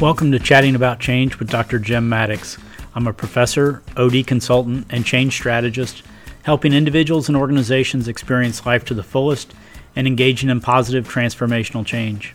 [0.00, 1.78] Welcome to Chatting About Change with Dr.
[1.78, 2.58] Jim Maddox.
[2.96, 6.02] I'm a professor, OD consultant, and change strategist,
[6.42, 9.54] helping individuals and organizations experience life to the fullest
[9.94, 12.34] and engaging in positive transformational change.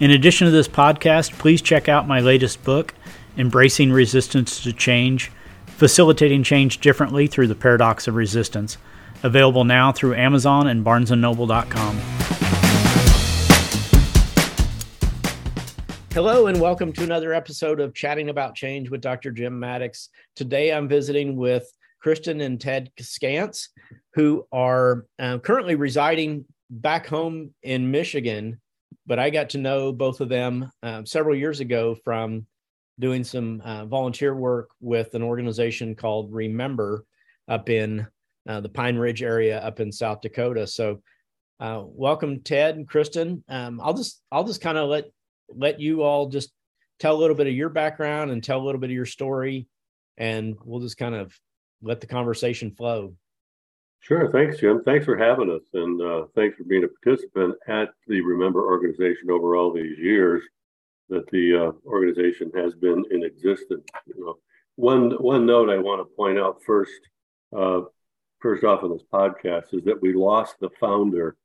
[0.00, 2.92] In addition to this podcast, please check out my latest book,
[3.38, 5.30] Embracing Resistance to Change
[5.66, 8.78] Facilitating Change Differently Through the Paradox of Resistance,
[9.22, 12.73] available now through Amazon and barnesandnoble.com.
[16.14, 19.32] Hello, and welcome to another episode of Chatting About Change with Dr.
[19.32, 20.10] Jim Maddox.
[20.36, 21.68] Today I'm visiting with
[22.00, 23.70] Kristen and Ted Scantz,
[24.14, 28.60] who are uh, currently residing back home in Michigan.
[29.08, 32.46] But I got to know both of them uh, several years ago from
[33.00, 37.04] doing some uh, volunteer work with an organization called Remember
[37.48, 38.06] up in
[38.48, 40.68] uh, the Pine Ridge area up in South Dakota.
[40.68, 41.02] So,
[41.58, 43.42] uh, welcome, Ted and Kristen.
[43.48, 45.06] Um, I'll just I'll just kind of let
[45.48, 46.52] let you all just
[46.98, 49.66] tell a little bit of your background and tell a little bit of your story,
[50.16, 51.38] and we'll just kind of
[51.82, 53.14] let the conversation flow.
[54.00, 54.30] Sure.
[54.30, 54.82] Thanks, Jim.
[54.84, 59.30] Thanks for having us, and uh, thanks for being a participant at the Remember organization
[59.30, 60.42] over all these years
[61.08, 63.84] that the uh, organization has been in existence.
[64.06, 64.34] You know,
[64.76, 66.92] one one note I want to point out first,
[67.56, 67.82] uh,
[68.40, 71.36] first off in this podcast is that we lost the founder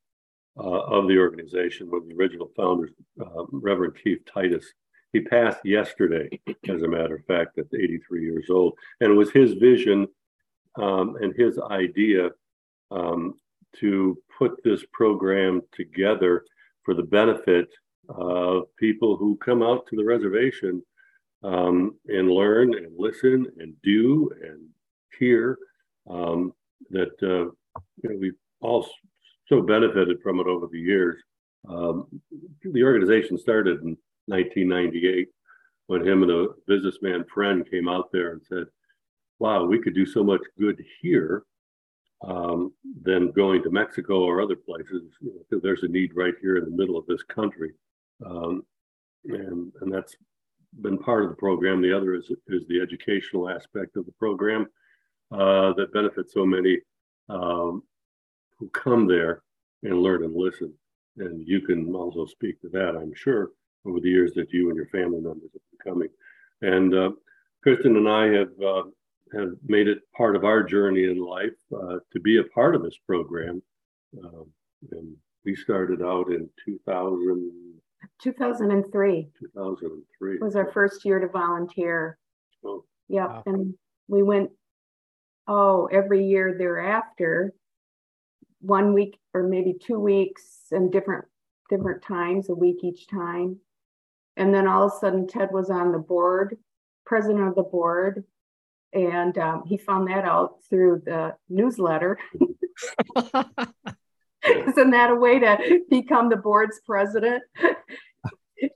[0.58, 4.64] uh, of the organization, of the original founders, uh, Reverend Keith Titus.
[5.12, 6.28] He passed yesterday,
[6.68, 8.74] as a matter of fact, at 83 years old.
[9.00, 10.06] And it was his vision
[10.76, 12.30] um, and his idea
[12.90, 13.34] um,
[13.78, 16.44] to put this program together
[16.84, 17.68] for the benefit
[18.08, 20.82] of people who come out to the reservation
[21.42, 24.66] um, and learn and listen and do and
[25.18, 25.58] hear
[26.08, 26.52] um,
[26.90, 27.50] that uh,
[28.02, 28.86] you know, we all
[29.50, 31.20] so benefited from it over the years.
[31.68, 32.06] Um,
[32.62, 35.28] the organization started in 1998
[35.88, 38.64] when him and a businessman friend came out there and said,
[39.40, 41.42] wow, we could do so much good here
[42.26, 42.72] um,
[43.02, 45.02] than going to Mexico or other places.
[45.20, 47.72] You know, there's a need right here in the middle of this country.
[48.24, 48.62] Um,
[49.24, 50.14] and, and that's
[50.80, 51.82] been part of the program.
[51.82, 54.66] The other is, is the educational aspect of the program
[55.32, 56.78] uh, that benefits so many
[57.28, 57.82] um,
[58.60, 59.42] who come there
[59.82, 60.72] and learn and listen.
[61.16, 63.50] And you can also speak to that, I'm sure,
[63.86, 66.08] over the years that you and your family members have been coming.
[66.62, 67.10] And uh,
[67.62, 68.82] Kristen and I have uh,
[69.32, 72.82] have made it part of our journey in life uh, to be a part of
[72.82, 73.62] this program.
[74.22, 74.46] Um,
[74.92, 77.52] and we started out in 2000.
[78.22, 79.28] 2003.
[79.38, 82.18] 2003 was our first year to volunteer.
[82.64, 82.84] Oh.
[83.08, 83.42] Yep, wow.
[83.46, 83.74] and
[84.08, 84.50] we went
[85.48, 87.52] oh every year thereafter
[88.60, 91.24] one week or maybe two weeks and different
[91.68, 93.58] different times a week each time.
[94.36, 96.56] And then all of a sudden ted was on the board
[97.06, 98.24] president of the board.
[98.92, 102.18] And um, he found that out through the newsletter.
[104.44, 107.42] Isn't that a way to become the board's president?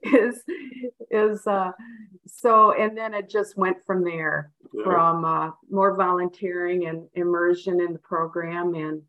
[0.03, 0.41] Is
[1.11, 1.71] is uh
[2.25, 4.83] so and then it just went from there yeah.
[4.83, 9.03] from uh, more volunteering and immersion in the program and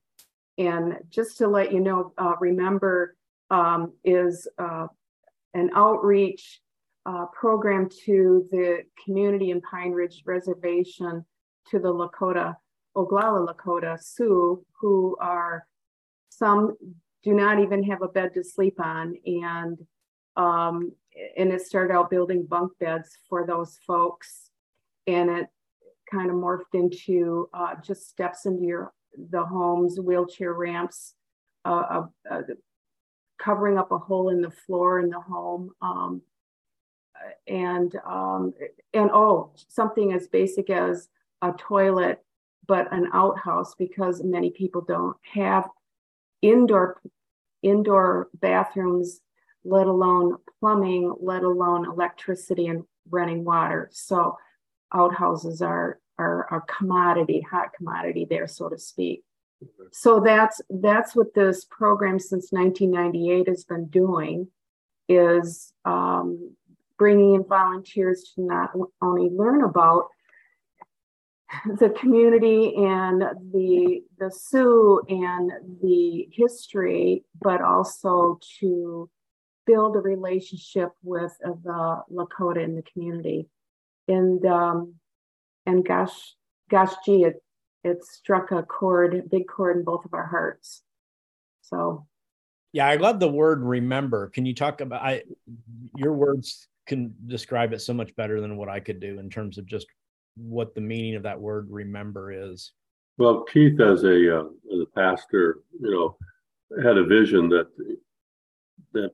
[0.59, 3.17] and just to let you know, uh, remember
[3.51, 4.87] um, is uh,
[5.55, 6.61] an outreach
[7.05, 11.25] uh, program to the community in Pine Ridge Reservation
[11.71, 12.57] to the Lakota,
[12.97, 15.67] Oglala Lakota Sioux, who are
[16.31, 16.77] some
[17.23, 19.17] do not even have a bed to sleep on.
[19.27, 19.79] And
[20.37, 20.93] um,
[21.37, 24.51] and it started out building bunk beds for those folks.
[25.07, 25.47] And it
[26.11, 28.93] kind of morphed into uh, just steps into your
[29.31, 31.15] the homes, wheelchair ramps,
[31.65, 32.43] uh, uh, uh,
[33.39, 35.71] covering up a hole in the floor in the home.
[35.81, 36.23] Um,
[37.47, 38.53] and um,
[38.93, 41.09] and oh, something as basic as
[41.43, 42.23] a toilet,
[42.67, 45.69] but an outhouse because many people don't have
[46.43, 47.01] indoor
[47.63, 49.21] indoor bathrooms,
[49.65, 53.89] let alone plumbing, let alone electricity and running water.
[53.93, 54.37] So
[54.93, 59.23] outhouses are are a commodity, hot commodity there, so to speak.
[59.63, 59.85] Mm-hmm.
[59.93, 64.49] So that's that's what this program since 1998 has been doing,
[65.09, 66.55] is um,
[66.99, 68.71] bringing in volunteers to not
[69.01, 70.09] only learn about
[71.79, 73.23] the community and
[73.53, 75.51] the the Sioux and
[75.83, 79.09] the history, but also to
[79.67, 83.49] build a relationship with the Lakota in the community.
[84.09, 84.95] And um,
[85.67, 86.35] and gosh,
[86.71, 87.43] gosh, gee, it
[87.85, 90.83] it struck a chord, big chord in both of our hearts.
[91.63, 92.07] So,
[92.73, 94.29] yeah, I love the word remember.
[94.31, 95.23] Can you talk about I,
[95.97, 99.59] your words can describe it so much better than what I could do in terms
[99.59, 99.87] of just
[100.37, 102.73] what the meaning of that word remember is.
[103.19, 106.17] Well, Keith, as a uh, as a pastor, you know,
[106.83, 107.69] had a vision that
[108.93, 109.13] that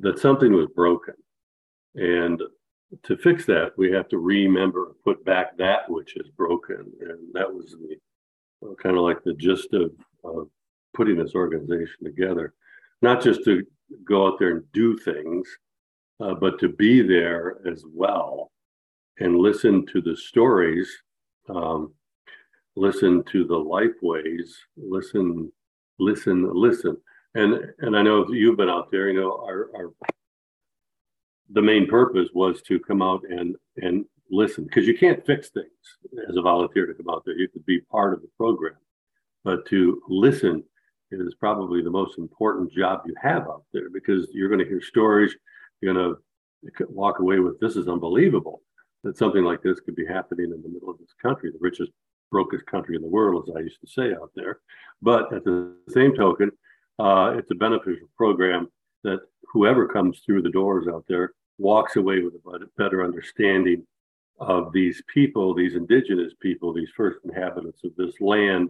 [0.00, 1.14] that something was broken,
[1.94, 2.42] and
[3.02, 7.52] to fix that, we have to remember, put back that which is broken, and that
[7.52, 9.92] was the kind of like the gist of,
[10.24, 10.48] of
[10.94, 12.54] putting this organization together,
[13.02, 13.64] not just to
[14.04, 15.46] go out there and do things,
[16.20, 18.50] uh, but to be there as well
[19.18, 20.88] and listen to the stories,
[21.48, 21.92] um,
[22.76, 25.50] listen to the life ways, listen,
[25.98, 26.96] listen, listen.
[27.34, 29.10] And and I know you've been out there.
[29.10, 29.92] You know, our, our
[31.50, 36.28] the main purpose was to come out and and listen because you can't fix things
[36.28, 37.38] as a volunteer to come out there.
[37.38, 38.76] You could be part of the program,
[39.44, 40.64] but to listen
[41.12, 44.82] is probably the most important job you have out there because you're going to hear
[44.82, 45.34] stories.
[45.80, 48.62] You're going to walk away with this is unbelievable
[49.04, 51.92] that something like this could be happening in the middle of this country, the richest,
[52.32, 54.58] brokest country in the world, as I used to say out there.
[55.00, 56.50] But at the same token,
[56.98, 58.68] uh, it's a beneficial program
[59.06, 59.20] that
[59.52, 63.86] whoever comes through the doors out there walks away with a better understanding
[64.38, 68.68] of these people, these indigenous people, these first inhabitants of this land.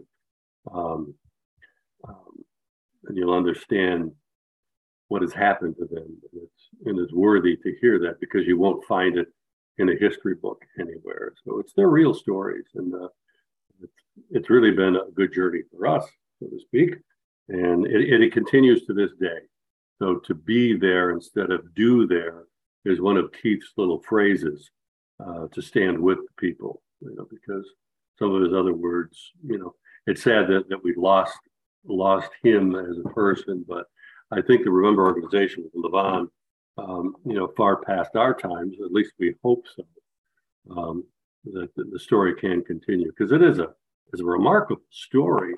[0.73, 1.15] Um,
[2.09, 2.45] um,
[3.07, 4.13] and you'll understand
[5.09, 6.07] what has happened to them.
[6.33, 9.29] And it's, and it's worthy to hear that because you won't find it
[9.79, 11.35] in a history book anywhere.
[11.45, 12.67] So it's their real stories.
[12.75, 13.09] And uh,
[13.83, 13.93] it's,
[14.31, 16.05] it's really been a good journey for us,
[16.41, 16.95] so to speak.
[17.49, 19.39] And it, it continues to this day.
[19.99, 22.45] So to be there instead of do there
[22.85, 24.71] is one of Keith's little phrases
[25.25, 27.67] uh, to stand with the people, you know, because
[28.19, 29.75] some of his other words, you know,
[30.07, 31.39] it's sad that, that we lost
[31.89, 33.87] lost him as a person, but
[34.33, 36.27] I think the Remember organization with Levon,
[36.79, 39.85] um, you know, far past our times, at least we hope so,
[40.77, 41.05] um,
[41.45, 43.69] that the, the story can continue because it is a,
[44.13, 45.55] is a remarkable story,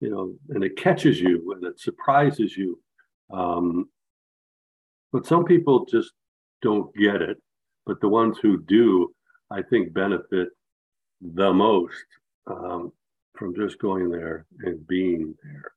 [0.00, 2.78] you know, and it catches you and it surprises you.
[3.32, 3.88] Um,
[5.12, 6.12] but some people just
[6.62, 7.38] don't get it.
[7.86, 9.14] But the ones who do,
[9.50, 10.48] I think, benefit
[11.20, 12.04] the most
[12.46, 12.92] um,
[13.34, 15.72] from just going there and being there.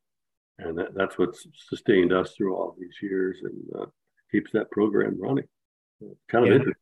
[0.59, 3.86] And that, that's what's sustained us through all these years and uh,
[4.31, 5.47] keeps that program running.
[6.30, 6.56] Kind of yeah.
[6.56, 6.74] interesting.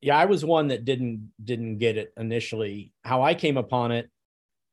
[0.00, 2.92] Yeah, I was one that didn't didn't get it initially.
[3.04, 4.10] How I came upon it,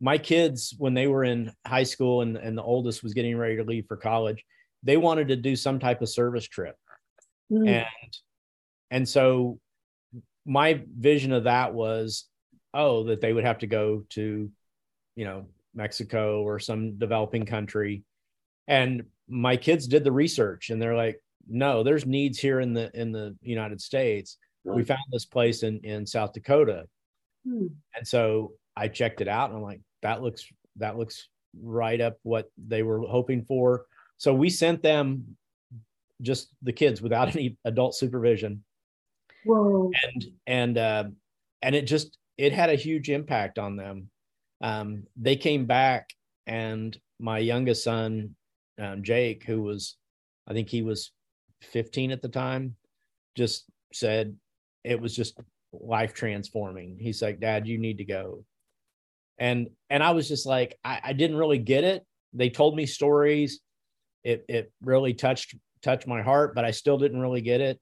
[0.02, 3.56] my kids when they were in high school and, and the oldest was getting ready
[3.56, 4.44] to leave for college,
[4.84, 6.76] they wanted to do some type of service trip.
[7.52, 7.68] Mm.
[7.68, 8.18] And
[8.90, 9.60] and so
[10.46, 12.26] my vision of that was,
[12.74, 14.52] oh, that they would have to go to,
[15.16, 18.04] you know, Mexico or some developing country.
[18.68, 22.92] And my kids did the research and they're like, no, there's needs here in the
[22.94, 24.38] in the United States.
[24.64, 24.76] Right.
[24.78, 26.86] We found this place in in South Dakota.
[27.48, 27.68] Hmm.
[27.96, 30.46] And so I checked it out and I'm like, that looks
[30.78, 31.28] that looks
[31.62, 33.86] right up what they were hoping for.
[34.22, 35.36] So we sent them
[36.22, 38.64] just the kids without any adult supervision
[39.44, 39.92] Whoa.
[40.04, 41.04] And and uh,
[41.62, 44.10] and it just it had a huge impact on them.
[44.62, 46.10] Um, they came back,
[46.46, 48.36] and my youngest son,
[48.80, 49.98] um, Jake, who was,
[50.48, 51.12] I think he was
[51.62, 52.76] 15 at the time,
[53.36, 54.36] just said
[54.84, 55.40] it was just
[55.74, 56.98] life transforming.
[57.00, 58.44] He's like, Dad, you need to go.
[59.40, 62.06] And and I was just like, I, I didn't really get it.
[62.34, 63.60] They told me stories.
[64.24, 67.80] It it really touched touched my heart, but I still didn't really get it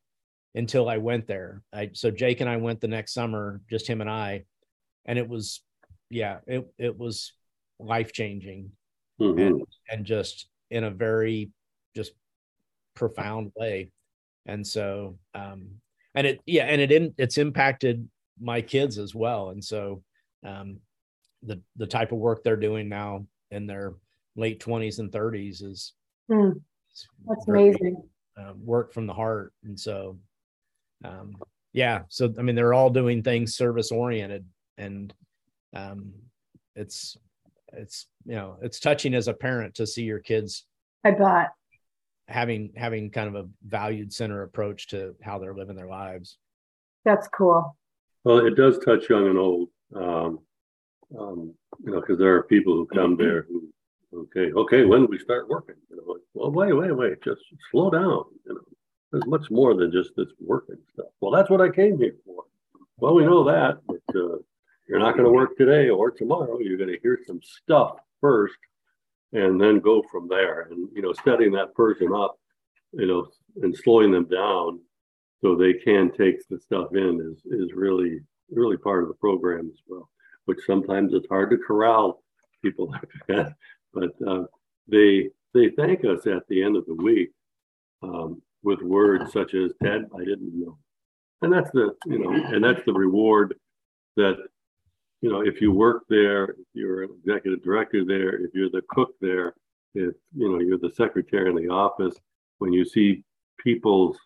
[0.56, 1.62] until I went there.
[1.72, 4.46] I, so Jake and I went the next summer, just him and I,
[5.06, 5.62] and it was,
[6.10, 7.34] yeah, it it was
[7.80, 8.72] life changing,
[9.20, 9.40] mm-hmm.
[9.40, 11.52] and and just in a very
[11.96, 12.14] just
[12.96, 13.92] profound way,
[14.46, 15.68] and so um,
[16.16, 18.08] and it yeah, and it in, it's impacted
[18.42, 20.04] my kids as well, and so
[20.46, 20.80] um,
[21.44, 23.96] the the type of work they're doing now in their
[24.36, 25.94] late twenties and thirties is
[26.30, 26.54] mm.
[27.28, 28.04] that's very, amazing.
[28.38, 30.18] Uh, work from the heart, and so
[31.04, 31.36] um,
[31.74, 34.46] yeah so i mean they're all doing things service oriented
[34.78, 35.14] and
[35.76, 36.14] um,
[36.76, 37.18] it's
[37.74, 40.66] it's you know it's touching as a parent to see your kids
[41.04, 41.50] i bet.
[42.28, 46.38] having having kind of a valued center approach to how they're living their lives.
[47.06, 47.78] That's cool.
[48.24, 50.40] Well it does touch young and old um,
[51.20, 53.70] um, you know because there are people who come there who
[54.14, 57.42] okay okay when do we start working you know like, well wait wait wait just
[57.72, 58.62] slow down you know
[59.12, 61.08] there's much more than just this working stuff.
[61.20, 62.44] Well, that's what I came here for.
[62.98, 64.38] Well, we know that, but uh,
[64.88, 66.60] you're not going to work today or tomorrow.
[66.60, 68.58] You're going to hear some stuff first,
[69.34, 70.68] and then go from there.
[70.70, 72.38] And you know, setting that person up,
[72.94, 73.28] you know,
[73.64, 74.80] and slowing them down
[75.42, 78.20] so they can take the stuff in is is really
[78.52, 80.10] really part of the program as well.
[80.46, 82.24] Which sometimes it's hard to corral
[82.62, 83.54] people like that,
[83.94, 84.44] but uh,
[84.88, 87.32] they they thank us at the end of the week
[88.04, 90.78] um, with words such as "Ted, I didn't know,"
[91.42, 93.56] and that's the you know, and that's the reward
[94.16, 94.38] that
[95.22, 98.84] you know if you work there, if you're an executive director there, if you're the
[98.90, 99.54] cook there,
[99.96, 102.16] if you know you're the secretary in the office,
[102.60, 103.24] when you see
[103.58, 104.18] people's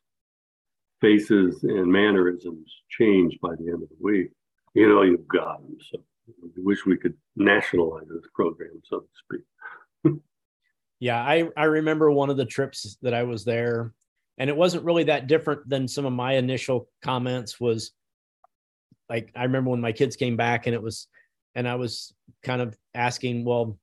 [1.01, 4.29] faces and mannerisms change by the end of the week,
[4.73, 5.77] you know you've got them.
[5.91, 5.99] So
[6.41, 9.41] we wish we could nationalize this program, so to speak.
[10.99, 13.93] Yeah, I I remember one of the trips that I was there,
[14.37, 17.59] and it wasn't really that different than some of my initial comments.
[17.59, 17.91] Was
[19.09, 21.07] like I remember when my kids came back, and it was,
[21.55, 23.77] and I was kind of asking, well,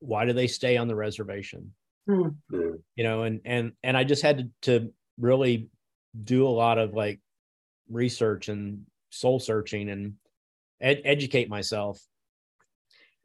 [0.00, 1.72] why do they stay on the reservation?
[2.06, 2.28] Hmm.
[2.50, 5.68] You know, and and and I just had to, to really
[6.22, 7.20] do a lot of like
[7.90, 10.14] research and soul searching and
[10.80, 12.00] ed- educate myself.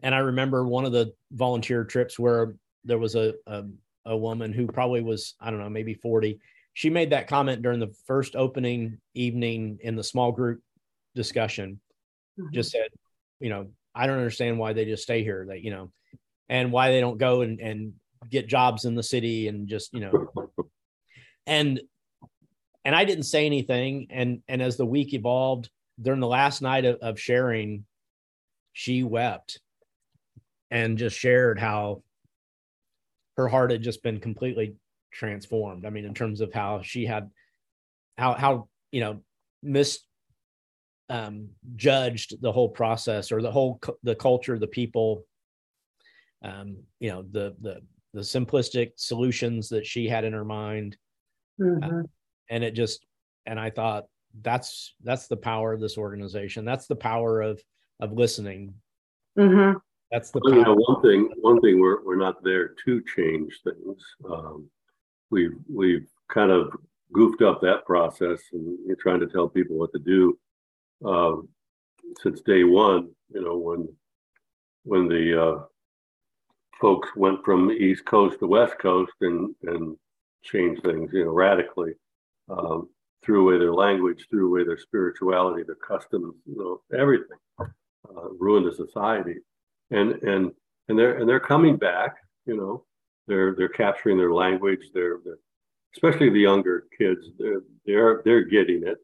[0.01, 3.65] And I remember one of the volunteer trips where there was a, a
[4.05, 6.39] a woman who probably was I don't know maybe forty.
[6.73, 10.61] She made that comment during the first opening evening in the small group
[11.15, 11.79] discussion.
[12.39, 12.53] Mm-hmm.
[12.53, 12.87] Just said,
[13.39, 15.45] you know, I don't understand why they just stay here.
[15.49, 15.91] That you know,
[16.47, 17.93] and why they don't go and, and
[18.29, 20.51] get jobs in the city and just you know
[21.47, 21.79] and
[22.83, 25.69] and i didn't say anything and and as the week evolved
[26.01, 27.85] during the last night of, of sharing
[28.73, 29.59] she wept
[30.71, 32.03] and just shared how
[33.37, 34.75] her heart had just been completely
[35.11, 37.29] transformed i mean in terms of how she had
[38.17, 39.21] how how you know
[39.63, 39.99] mis
[41.11, 45.23] um, judged the whole process or the whole the culture the people
[46.43, 47.81] um, you know the the
[48.13, 50.97] the simplistic solutions that she had in her mind
[51.61, 51.99] uh, mm-hmm.
[51.99, 52.03] uh,
[52.49, 53.05] and it just
[53.45, 54.05] and i thought
[54.41, 57.61] that's that's the power of this organization that's the power of
[57.99, 58.73] of listening
[59.37, 59.77] mm-hmm.
[60.11, 63.59] That's the well, you know, one thing one thing we're, we're not there to change
[63.63, 64.69] things um,
[65.29, 66.75] we've we've kind of
[67.13, 70.37] goofed up that process and you're trying to tell people what to do
[71.05, 71.47] um,
[72.21, 73.87] since day one you know when
[74.83, 75.59] when the uh,
[76.79, 79.97] folks went from East Coast to West Coast and and
[80.43, 81.93] changed things, you know, radically.
[82.49, 82.89] Um,
[83.23, 87.37] threw away their language, threw away their spirituality, their customs, you know, everything.
[87.59, 89.35] Uh, ruined the society,
[89.91, 90.51] and and
[90.87, 91.85] and they're and they're coming mm-hmm.
[91.85, 92.17] back.
[92.45, 92.85] You know,
[93.27, 94.89] they're they're capturing their language.
[94.93, 95.39] They're, they're
[95.95, 97.27] especially the younger kids.
[97.37, 98.97] They're they're they're getting it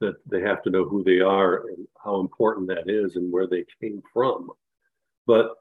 [0.00, 3.46] that they have to know who they are and how important that is and where
[3.46, 4.50] they came from.
[5.26, 5.52] But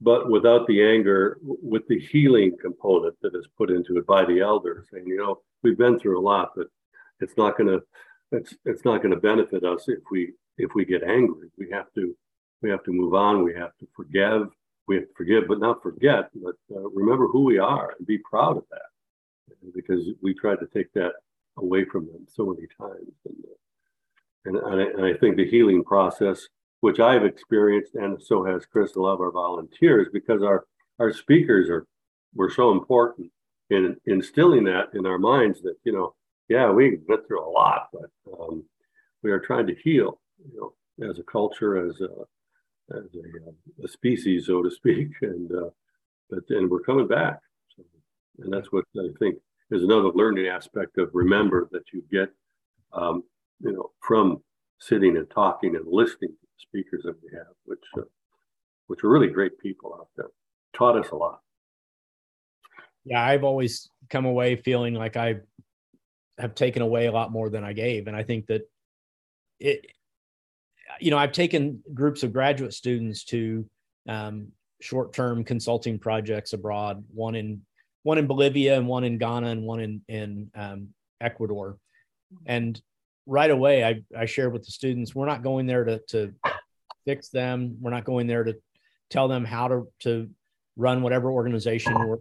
[0.00, 4.40] but without the anger, with the healing component that is put into it by the
[4.40, 4.86] elders.
[4.92, 6.68] And you know, we've been through a lot, but
[7.20, 7.82] it's not going to
[8.30, 11.50] it's it's not going to benefit us if we if we get angry.
[11.58, 12.16] We have to
[12.62, 13.44] we have to move on.
[13.44, 14.48] We have to forgive.
[14.86, 16.30] We have to forgive, but not forget.
[16.34, 20.66] But uh, remember who we are and be proud of that, because we tried to
[20.66, 21.12] take that
[21.56, 23.12] away from them so many times.
[24.44, 26.48] And, and, I, and I think the healing process
[26.80, 30.66] which I've experienced, and so has Chris, a lot of our volunteers, because our
[30.98, 31.86] our speakers are
[32.34, 33.30] were so important
[33.70, 36.14] in instilling that in our minds that you know,
[36.48, 38.10] yeah, we went through a lot, but
[38.40, 38.64] um,
[39.22, 42.08] we are trying to heal, you know, as a culture, as a
[42.90, 45.70] as a, a species, so to speak, and uh,
[46.30, 47.40] but then we're coming back,
[47.76, 47.82] so,
[48.40, 49.38] and that's what I think
[49.70, 52.30] is another learning aspect of remember that you get,
[52.92, 53.22] um,
[53.60, 54.42] you know, from
[54.80, 58.02] sitting and talking and listening to the speakers that we have, which uh,
[58.86, 60.28] which are really great people out there.
[60.72, 61.40] Taught us a lot.
[63.04, 65.36] Yeah, I've always come away feeling like I
[66.38, 68.62] have taken away a lot more than I gave, and I think that
[69.60, 69.86] it.
[71.00, 73.68] You know, I've taken groups of graduate students to
[74.08, 74.48] um,
[74.80, 77.04] short-term consulting projects abroad.
[77.12, 77.62] One in
[78.04, 80.88] one in Bolivia, and one in Ghana, and one in in um,
[81.20, 81.76] Ecuador.
[82.46, 82.80] And
[83.28, 86.34] right away I, I shared with the students we're not going there to, to
[87.04, 88.56] fix them we're not going there to
[89.10, 90.30] tell them how to, to
[90.76, 92.16] run whatever organization we're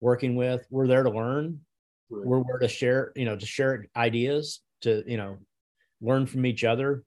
[0.00, 1.58] working with we're there to learn
[2.10, 2.26] right.
[2.26, 5.38] we're there to share you know to share ideas to you know
[6.02, 7.02] learn from each other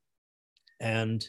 [0.80, 1.28] and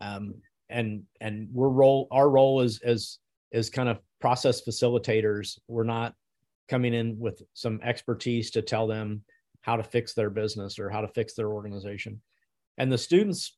[0.00, 0.34] um
[0.68, 3.18] and and we're role our role is as
[3.52, 6.14] is kind of process facilitators we're not
[6.68, 9.22] coming in with some expertise to tell them
[9.62, 12.20] how to fix their business or how to fix their organization.
[12.76, 13.56] And the students,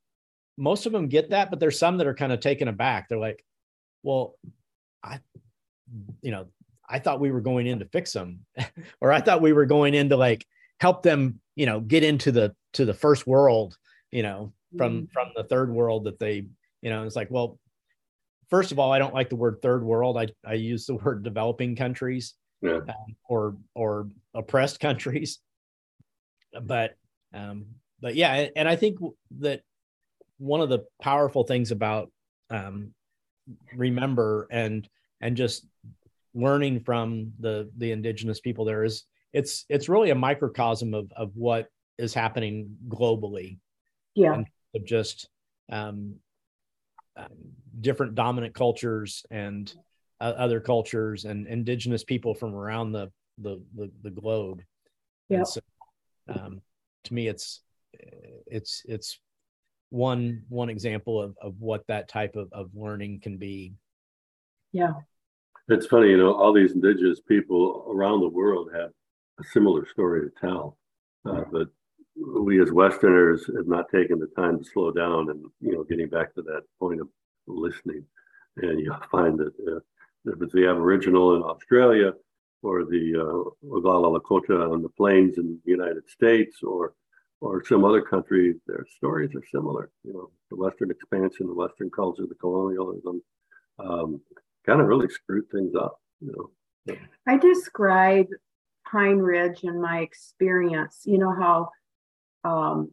[0.56, 3.08] most of them get that, but there's some that are kind of taken aback.
[3.08, 3.44] They're like,
[4.02, 4.36] well,
[5.02, 5.18] I,
[6.22, 6.46] you know,
[6.88, 8.40] I thought we were going in to fix them,
[9.00, 10.46] or I thought we were going in to like
[10.80, 13.76] help them, you know get into the to the first world
[14.10, 15.12] you know from Mhm.
[15.12, 16.46] from the third world that they
[16.82, 17.58] you know it's like well
[18.48, 21.22] first of all i don't like the word third world i i use the word
[21.22, 22.76] developing countries Yeah.
[22.88, 25.40] um, or or oppressed countries
[26.62, 26.96] but
[27.34, 27.66] um
[28.00, 28.98] but yeah and- and i think
[29.38, 29.62] that
[30.38, 32.10] one of the powerful things about
[32.50, 32.94] um
[33.74, 34.88] remember and
[35.20, 35.66] and just
[36.34, 41.36] learning from the the indigenous people there is it's it's really a microcosm of of
[41.36, 43.58] what is happening globally
[44.14, 44.34] Yeah.
[44.34, 45.28] and of just
[45.70, 46.16] um,
[47.16, 47.26] um,
[47.80, 49.72] different dominant cultures and
[50.20, 54.62] uh, other cultures and indigenous people from around the the the, the globe.
[55.28, 55.44] Yeah.
[55.44, 55.60] So,
[56.28, 56.60] um,
[57.04, 57.60] to me, it's
[58.46, 59.18] it's it's
[59.90, 63.74] one one example of of what that type of of learning can be.
[64.72, 64.92] Yeah.
[65.68, 68.90] It's funny, you know, all these indigenous people around the world have
[69.38, 70.76] a similar story to tell,
[71.24, 71.68] uh, but
[72.20, 76.08] we as Westerners have not taken the time to slow down and, you know, getting
[76.08, 77.08] back to that point of
[77.46, 78.04] listening.
[78.56, 79.80] And you'll find that uh,
[80.26, 82.12] if it's the Aboriginal in Australia
[82.62, 86.94] or the uh, Oglala Lakota on the plains in the United States or
[87.42, 89.90] or some other country, their stories are similar.
[90.04, 93.22] You know, the Western expansion, the Western culture, the colonialism,
[93.78, 94.20] um,
[94.66, 95.98] kind of really screwed things up.
[96.20, 96.50] You
[96.86, 96.96] know,
[97.26, 98.26] I describe
[98.90, 101.00] Pine Ridge and my experience.
[101.06, 101.70] You know how
[102.44, 102.92] um,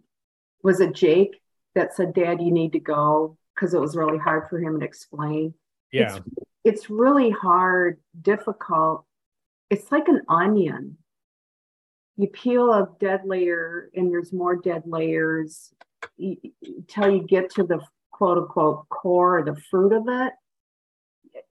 [0.63, 1.41] was it Jake
[1.75, 4.85] that said, "Dad, you need to go," because it was really hard for him to
[4.85, 5.53] explain.
[5.91, 6.25] Yeah, It's,
[6.63, 9.05] it's really hard, difficult.
[9.69, 10.97] It's like an onion.
[12.17, 15.71] You peel a dead layer, and there's more dead layers
[16.17, 17.79] until you get to the
[18.11, 20.33] quote unquote core or the fruit of it.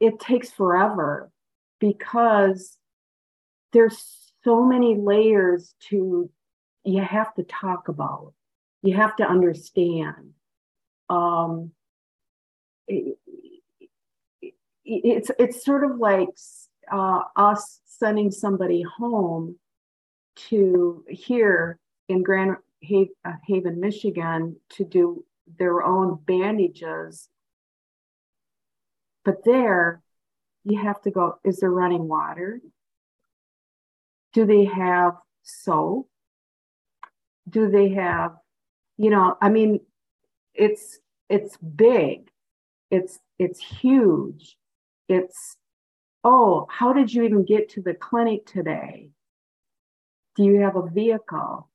[0.01, 1.31] It takes forever
[1.79, 2.77] because
[3.73, 6.31] there's so many layers to
[6.87, 8.33] you have to talk about
[8.83, 10.33] you have to understand
[11.09, 11.73] um
[12.89, 13.19] it,
[14.43, 14.53] it-
[14.85, 16.29] it's it's sort of like
[16.93, 19.57] uh, us sending somebody home
[20.37, 22.57] to here in grand
[23.25, 25.25] uh, haven michigan to do
[25.59, 27.29] their own bandages.
[29.25, 30.03] But there
[30.65, 32.61] you have to go is there running water?
[34.33, 36.09] Do they have soap
[37.49, 38.33] do they have
[38.97, 39.81] you know i mean
[40.57, 42.29] it's it's big.
[42.91, 44.57] It's it's huge.
[45.09, 45.57] It's
[46.25, 49.11] oh how did you even get to the clinic today?
[50.37, 51.69] Do you have a vehicle?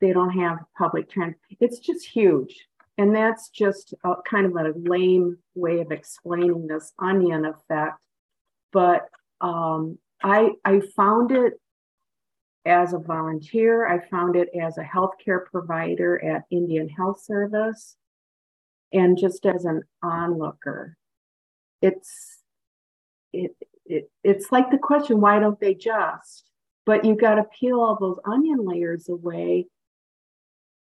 [0.00, 2.66] They don't have public transit it's just huge.
[2.98, 7.98] And that's just a, kind of a lame way of explaining this onion effect.
[8.70, 9.08] But
[9.40, 11.54] um, I, I found it
[12.64, 13.86] as a volunteer.
[13.86, 17.96] I found it as a healthcare provider at Indian Health Service
[18.92, 20.96] and just as an onlooker.
[21.80, 22.38] It's
[23.32, 26.44] it, it it's like the question, why don't they just?
[26.84, 29.66] But you got to peel all those onion layers away.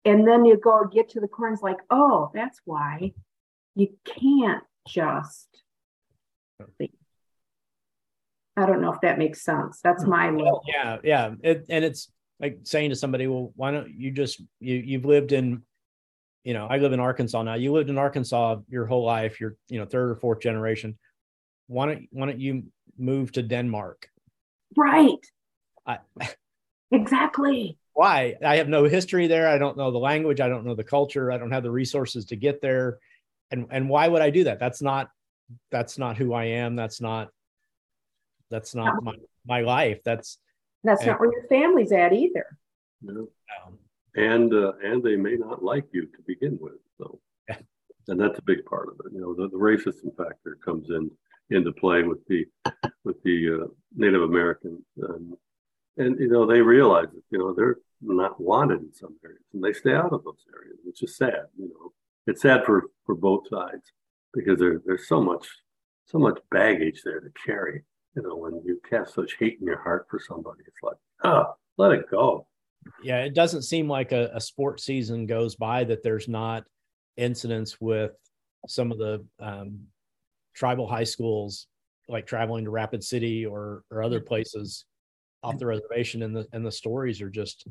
[0.06, 3.14] And then you go get to the core and it's like, oh, that's why
[3.76, 5.48] you can't just
[8.60, 9.80] I don't know if that makes sense.
[9.82, 11.34] That's my little yeah, yeah.
[11.42, 15.32] It, and it's like saying to somebody, well, why don't you just you you've lived
[15.32, 15.64] in,
[16.44, 17.54] you know, I live in Arkansas now.
[17.56, 19.40] You lived in Arkansas your whole life.
[19.40, 20.98] You're you know third or fourth generation.
[21.68, 22.64] Why don't why don't you
[22.98, 24.10] move to Denmark?
[24.76, 25.26] right.
[25.86, 26.00] I,
[26.92, 27.78] Exactly.
[27.94, 28.36] why?
[28.44, 29.48] I have no history there.
[29.48, 30.42] I don't know the language.
[30.42, 31.32] I don't know the culture.
[31.32, 33.00] I don't have the resources to get there.
[33.52, 34.60] And and why would I do that?
[34.60, 35.10] That's not
[35.72, 36.76] that's not who I am.
[36.76, 37.30] That's not
[38.50, 39.14] that's not my
[39.46, 40.00] my life.
[40.04, 40.38] That's
[40.84, 42.46] That's not where your family's at either.
[43.02, 43.28] you know,
[43.66, 43.78] um,
[44.16, 46.80] and uh, and they may not like you to begin with.
[46.98, 47.58] So, Yeah.
[48.08, 49.14] and that's a big part of it.
[49.14, 51.10] You know, the, the racism factor comes in
[51.50, 52.46] into play with the
[53.04, 55.34] with the uh, Native Americans, and
[55.98, 59.64] and you know they realize that you know they're not wanted in some areas, and
[59.64, 61.44] they stay out of those areas, which is sad.
[61.58, 61.94] You know,
[62.28, 63.92] it's sad for for both sides
[64.34, 65.48] because there, there's so much
[66.06, 67.84] so much baggage there to carry.
[68.16, 71.54] You know, when you cast such hate in your heart for somebody, it's like, oh,
[71.78, 72.48] let it go.
[73.04, 76.64] yeah, it doesn't seem like a, a sports season goes by that there's not
[77.18, 78.12] incidents with
[78.68, 79.80] some of the um,
[80.56, 81.68] tribal high schools,
[82.08, 84.86] like traveling to Rapid City or or other places
[85.44, 87.68] off the reservation, and the and the stories are just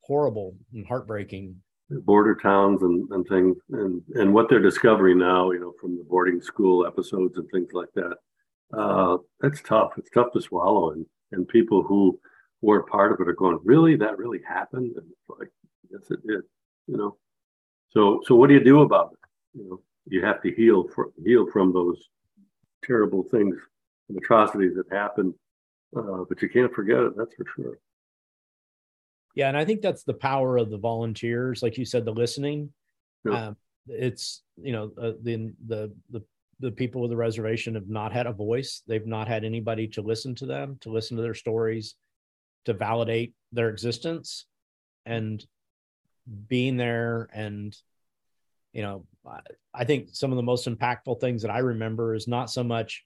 [0.00, 1.56] horrible and heartbreaking.
[2.04, 6.04] border towns and, and things and, and what they're discovering now, you know, from the
[6.04, 8.16] boarding school episodes and things like that.
[8.72, 9.92] Uh, that's tough.
[9.96, 10.92] It's tough to swallow.
[10.92, 12.18] And, and people who
[12.62, 14.92] weren't part of it are going, really, that really happened?
[14.96, 15.48] And it's like,
[15.90, 16.42] yes, it did.
[16.86, 17.16] You know.
[17.90, 19.58] So so what do you do about it?
[19.58, 21.98] You know, you have to heal for, heal from those
[22.84, 23.56] terrible things
[24.08, 25.34] and atrocities that happened,
[25.96, 27.16] uh, but you can't forget it.
[27.16, 27.78] That's for sure.
[29.34, 32.72] Yeah, and I think that's the power of the volunteers, like you said, the listening.
[33.24, 33.48] Yeah.
[33.48, 33.56] Um,
[33.88, 36.22] it's you know uh, the the the
[36.60, 38.82] the people of the reservation have not had a voice.
[38.86, 41.94] They've not had anybody to listen to them, to listen to their stories,
[42.64, 44.46] to validate their existence,
[45.04, 45.44] and
[46.48, 47.76] being there and
[48.72, 49.06] you know
[49.72, 53.04] i think some of the most impactful things that i remember is not so much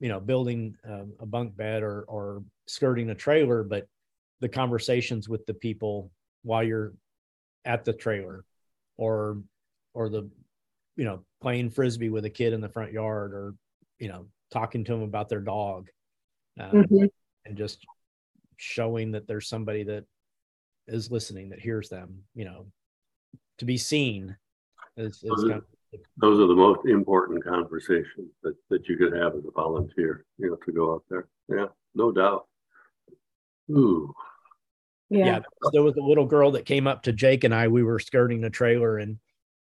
[0.00, 3.88] you know building um, a bunk bed or or skirting a trailer but
[4.40, 6.10] the conversations with the people
[6.42, 6.94] while you're
[7.64, 8.44] at the trailer
[8.96, 9.42] or
[9.94, 10.30] or the
[10.98, 13.54] you know playing frisbee with a kid in the front yard or
[13.98, 15.88] you know talking to them about their dog
[16.60, 17.06] um, mm-hmm.
[17.46, 17.86] and just
[18.56, 20.04] showing that there's somebody that
[20.88, 22.66] is listening that hears them you know
[23.56, 24.36] to be seen
[24.96, 25.62] is, is those, are,
[26.16, 30.50] those, are, the most important conversations that, that you could have as a volunteer you
[30.50, 32.46] know to go out there yeah no doubt
[33.70, 34.12] ooh
[35.10, 35.26] yeah.
[35.26, 35.40] yeah
[35.72, 38.42] there was a little girl that came up to jake and i we were skirting
[38.42, 39.18] a trailer and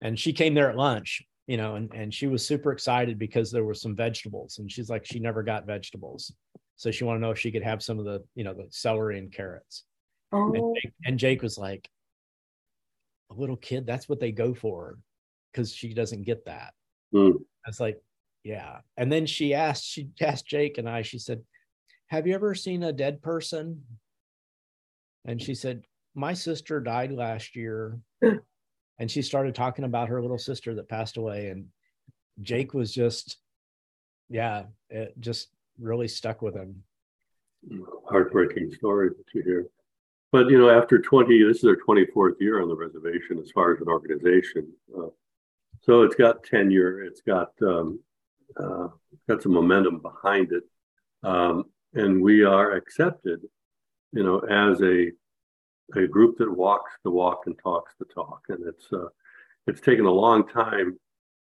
[0.02, 3.50] and she came there at lunch you know and, and she was super excited because
[3.50, 6.32] there were some vegetables and she's like she never got vegetables
[6.76, 8.66] so she wanted to know if she could have some of the you know the
[8.70, 9.84] celery and carrots
[10.32, 10.52] Oh.
[10.52, 11.88] And, Jake, and Jake was like,
[13.30, 14.98] a little kid, that's what they go for
[15.52, 16.72] because she doesn't get that.
[17.14, 17.34] Mm.
[17.34, 18.00] I was like,
[18.42, 18.78] yeah.
[18.96, 21.42] And then she asked, she asked Jake and I, she said,
[22.06, 23.82] Have you ever seen a dead person?
[25.26, 25.84] And she said,
[26.14, 27.98] My sister died last year.
[28.98, 31.48] and she started talking about her little sister that passed away.
[31.48, 31.66] And
[32.40, 33.38] Jake was just,
[34.28, 35.48] yeah, it just
[35.80, 36.82] really stuck with him.
[38.08, 39.66] Heartbreaking story you hear.
[40.30, 43.74] But you know, after 20, this is their 24th year on the reservation as far
[43.74, 44.70] as an organization.
[44.96, 45.08] Uh,
[45.80, 48.00] so it's got tenure, it's got um,
[48.56, 48.88] uh,
[49.28, 50.64] got some momentum behind it,
[51.22, 53.40] um, and we are accepted,
[54.12, 55.10] you know, as a
[55.96, 59.08] a group that walks the walk and talks the talk, and it's uh,
[59.66, 60.98] it's taken a long time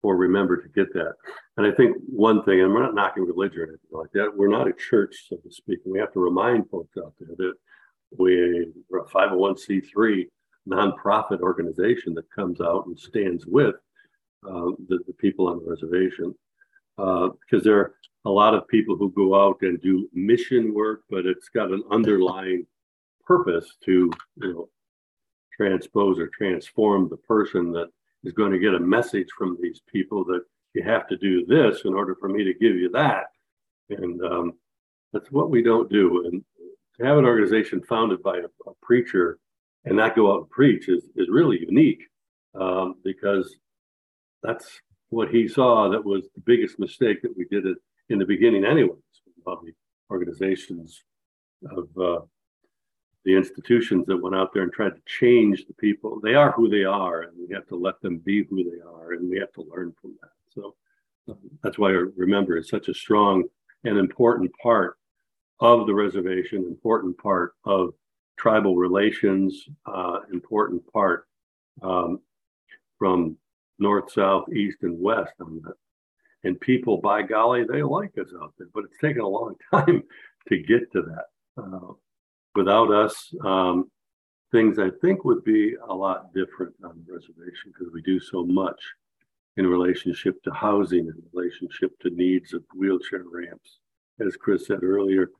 [0.02, 1.14] for Remember to get that.
[1.56, 4.48] And I think one thing, and we're not knocking religion or anything like that, we're
[4.48, 7.54] not a church, so to speak, and we have to remind folks out there that
[8.16, 10.26] we're a 501c3
[10.68, 13.74] nonprofit organization that comes out and stands with
[14.46, 16.34] uh, the, the, people on the reservation.
[16.96, 21.02] Because uh, there are a lot of people who go out and do mission work,
[21.10, 22.66] but it's got an underlying
[23.30, 24.10] purpose to,
[24.42, 24.68] you know,
[25.56, 27.88] transpose or transform the person that
[28.24, 30.42] is going to get a message from these people that
[30.74, 33.26] you have to do this in order for me to give you that.
[33.88, 34.54] And um,
[35.12, 36.24] that's what we don't do.
[36.26, 36.42] And
[36.98, 39.38] to have an organization founded by a, a preacher
[39.84, 42.02] and not go out and preach is, is really unique
[42.60, 43.54] um, because
[44.42, 48.24] that's what he saw that was the biggest mistake that we did it in the
[48.24, 48.98] beginning anyways
[49.46, 49.72] of the
[50.10, 51.04] organizations
[51.70, 52.24] of uh,
[53.24, 56.68] the institutions that went out there and tried to change the people they are who
[56.68, 59.52] they are and we have to let them be who they are and we have
[59.52, 60.74] to learn from that so
[61.28, 63.44] um, that's why I remember is such a strong
[63.84, 64.98] and important part
[65.60, 67.94] of the reservation, important part of
[68.38, 71.26] tribal relations, uh, important part
[71.82, 72.20] um,
[72.98, 73.36] from
[73.78, 75.74] north, south, east, and west on that.
[76.42, 80.02] And people, by golly, they like us out there, but it's taken a long time
[80.48, 81.62] to get to that.
[81.62, 81.92] Uh,
[82.54, 83.90] without us, um,
[84.52, 88.44] things I think would be a lot different on the reservation because we do so
[88.44, 88.80] much
[89.56, 93.78] in relationship to housing, in relationship to needs of wheelchair ramps.
[94.24, 95.30] As Chris said earlier,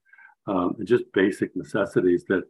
[0.46, 2.44] um, just basic necessities that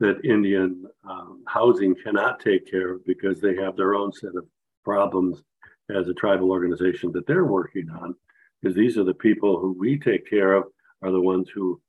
[0.00, 4.46] that Indian um, housing cannot take care of because they have their own set of
[4.84, 5.42] problems
[5.90, 8.14] as a tribal organization that they're working on.
[8.62, 10.64] Because these are the people who we take care of
[11.02, 11.80] are the ones who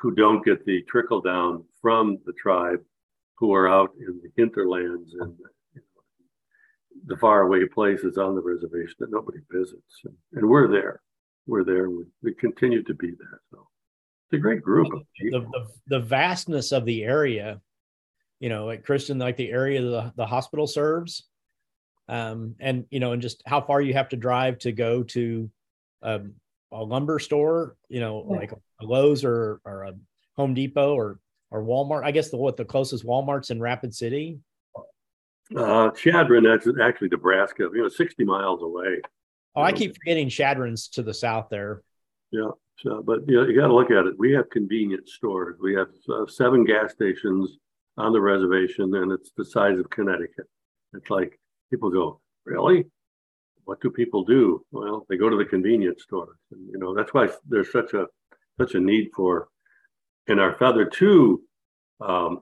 [0.00, 2.80] who don't get the trickle down from the tribe,
[3.36, 5.34] who are out in the hinterlands and
[5.74, 5.92] you know,
[7.06, 10.00] the faraway places on the reservation that nobody visits.
[10.04, 11.00] And, and we're there.
[11.46, 11.88] We're there.
[11.90, 13.40] We, we continue to be there.
[13.50, 13.66] So
[14.30, 15.40] it's a great group of people.
[15.40, 17.60] The, the, the vastness of the area,
[18.40, 21.24] you know, like Kristen, like the area the, the hospital serves,
[22.08, 25.50] um, and you know, and just how far you have to drive to go to
[26.02, 26.34] um,
[26.72, 28.36] a lumber store, you know, yeah.
[28.36, 29.94] like a Lowe's or or a
[30.36, 31.18] Home Depot or
[31.50, 32.04] or Walmart.
[32.04, 34.38] I guess the what the closest Walmart's in Rapid City.
[35.56, 39.00] Uh, Chadron, that's actually Nebraska, you know, 60 miles away.
[39.56, 41.82] Oh, I keep forgetting Chadron's to the south there.
[42.30, 42.50] Yeah.
[42.80, 44.14] So, but you know, you got to look at it.
[44.18, 45.56] We have convenience stores.
[45.60, 47.56] We have uh, seven gas stations
[47.96, 50.46] on the reservation, and it's the size of Connecticut.
[50.92, 52.84] It's like people go, really?
[53.64, 54.64] What do people do?
[54.70, 58.06] Well, they go to the convenience stores, and you know that's why there's such a
[58.58, 59.48] such a need for
[60.26, 61.42] in our Feather Two
[62.00, 62.40] um,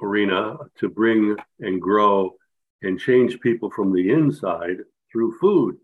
[0.00, 2.34] arena to bring and grow
[2.82, 4.76] and change people from the inside
[5.10, 5.76] through food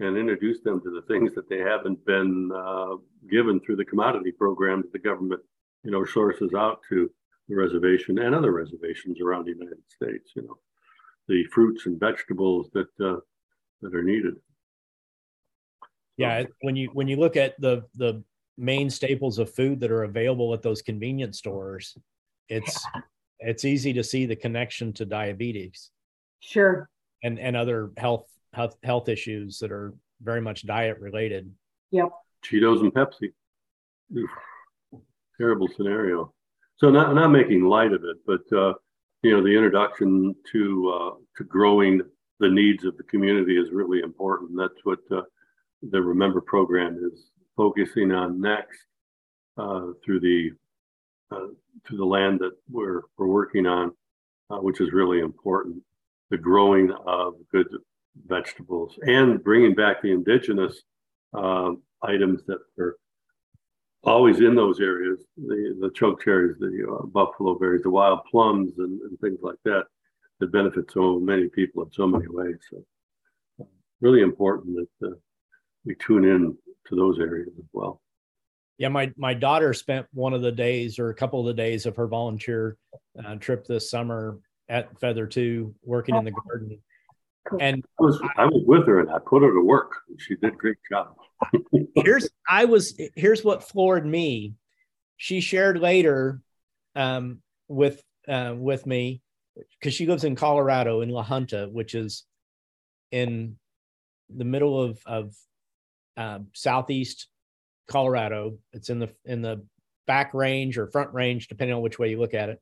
[0.00, 2.94] and introduce them to the things that they haven't been uh,
[3.30, 5.40] given through the commodity program that the government,
[5.82, 7.10] you know, sources out to
[7.48, 10.32] the reservation and other reservations around the United States.
[10.36, 10.58] You know,
[11.26, 13.20] the fruits and vegetables that uh,
[13.82, 14.34] that are needed.
[16.16, 18.22] Yeah, when you when you look at the the
[18.58, 21.96] main staples of food that are available at those convenience stores,
[22.48, 22.84] it's
[23.40, 25.90] it's easy to see the connection to diabetes.
[26.40, 26.90] Sure.
[27.22, 31.50] And and other health health health issues that are very much diet related.
[31.92, 32.08] Yep.
[32.44, 33.32] Cheetos and Pepsi.
[34.16, 34.30] Oof.
[35.36, 36.32] Terrible scenario.
[36.76, 38.74] So not not making light of it, but uh,
[39.22, 42.02] you know the introduction to uh, to growing
[42.40, 44.50] the needs of the community is really important.
[44.56, 45.22] That's what uh,
[45.90, 48.78] the Remember program is focusing on next
[49.58, 50.52] uh, through the
[51.30, 51.48] uh,
[51.84, 53.92] through the land that we're we're working on,
[54.48, 55.82] uh, which is really important.
[56.30, 57.66] The growing of good
[58.26, 60.82] vegetables and bringing back the indigenous
[61.34, 62.96] um, items that are
[64.04, 68.72] always in those areas the, the choke cherries, the uh, buffalo berries, the wild plums,
[68.78, 69.84] and, and, things like that
[70.38, 72.56] that benefit so many people in so many ways.
[72.70, 72.84] So,
[73.60, 73.64] uh,
[74.00, 75.14] really important that uh,
[75.84, 76.56] we tune in
[76.88, 78.00] to those areas as well.
[78.78, 81.86] Yeah, my my daughter spent one of the days or a couple of the days
[81.86, 82.76] of her volunteer
[83.24, 86.78] uh, trip this summer at Feather Two, working in the garden
[87.48, 87.58] Cool.
[87.62, 89.92] And I was I was with her and I put her to work.
[90.18, 91.14] She did a great job.
[91.94, 94.54] here's I was here's what floored me.
[95.16, 96.40] She shared later
[96.94, 99.22] um, with uh, with me
[99.80, 102.24] because she lives in Colorado in La Junta, which is
[103.10, 103.56] in
[104.28, 105.34] the middle of of
[106.18, 107.28] uh, southeast
[107.86, 108.58] Colorado.
[108.72, 109.64] It's in the in the
[110.06, 112.60] back range or front range, depending on which way you look at it.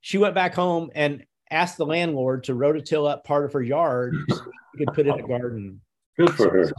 [0.00, 4.14] She went back home and asked the landlord to rototill up part of her yard
[4.30, 4.36] so
[4.72, 5.80] she could put in a garden.
[6.16, 6.72] Good for her.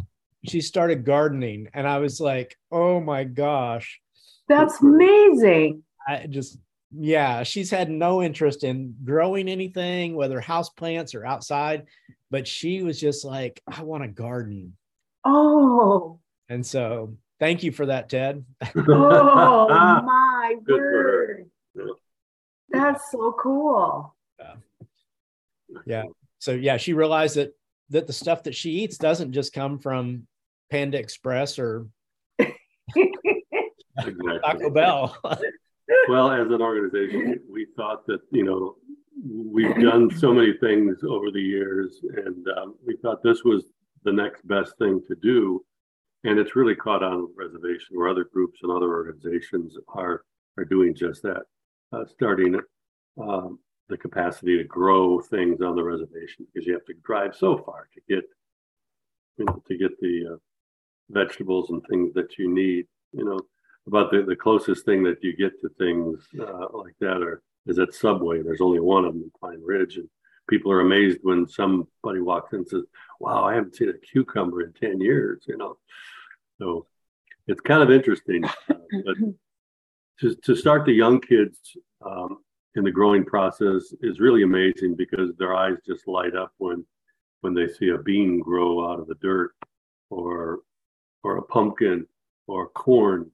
[0.45, 3.99] She started gardening, and I was like, "Oh my gosh,
[4.47, 6.59] that's amazing!" I just,
[6.91, 11.88] yeah, she's had no interest in growing anything, whether house plants or outside,
[12.29, 14.77] but she was just like, "I want a garden."
[15.25, 18.45] Oh, and so thank you for that, Ted.
[18.75, 19.67] oh
[20.05, 21.49] my word!
[22.69, 24.15] That's so cool.
[24.39, 24.53] Yeah.
[25.85, 26.03] Yeah.
[26.39, 27.55] So yeah, she realized that
[27.89, 30.27] that the stuff that she eats doesn't just come from
[30.71, 31.88] Panda Express or
[33.97, 34.39] exactly.
[34.43, 35.17] Taco Bell.
[36.09, 38.75] well, as an organization, we thought that you know
[39.23, 43.63] we've done so many things over the years, and um, we thought this was
[44.05, 45.63] the next best thing to do.
[46.23, 50.23] And it's really caught on with reservation, where other groups and other organizations are
[50.57, 51.43] are doing just that,
[51.91, 52.57] uh, starting
[53.21, 57.57] um, the capacity to grow things on the reservation because you have to drive so
[57.57, 58.23] far to get
[59.37, 60.37] you know to get the uh,
[61.09, 63.39] vegetables and things that you need you know
[63.87, 67.77] about the, the closest thing that you get to things uh, like that are is
[67.77, 70.09] at subway there's only one of them in pine ridge and
[70.49, 72.84] people are amazed when somebody walks in and says
[73.19, 75.77] wow i haven't seen a cucumber in 10 years you know?
[76.60, 76.88] So
[77.47, 79.15] it's kind of interesting uh, but
[80.19, 81.60] to, to start the young kids
[82.05, 82.39] um,
[82.75, 86.86] in the growing process is really amazing because their eyes just light up when
[87.41, 89.51] when they see a bean grow out of the dirt
[90.10, 90.60] or
[91.23, 92.05] or a pumpkin
[92.47, 93.29] or corn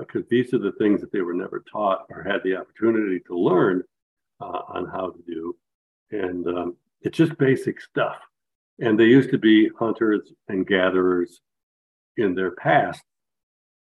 [0.00, 3.20] because uh, these are the things that they were never taught or had the opportunity
[3.20, 3.82] to learn
[4.40, 5.54] uh, on how to do
[6.10, 8.16] and um, it's just basic stuff.
[8.80, 11.40] And they used to be hunters and gatherers
[12.16, 13.02] in their past.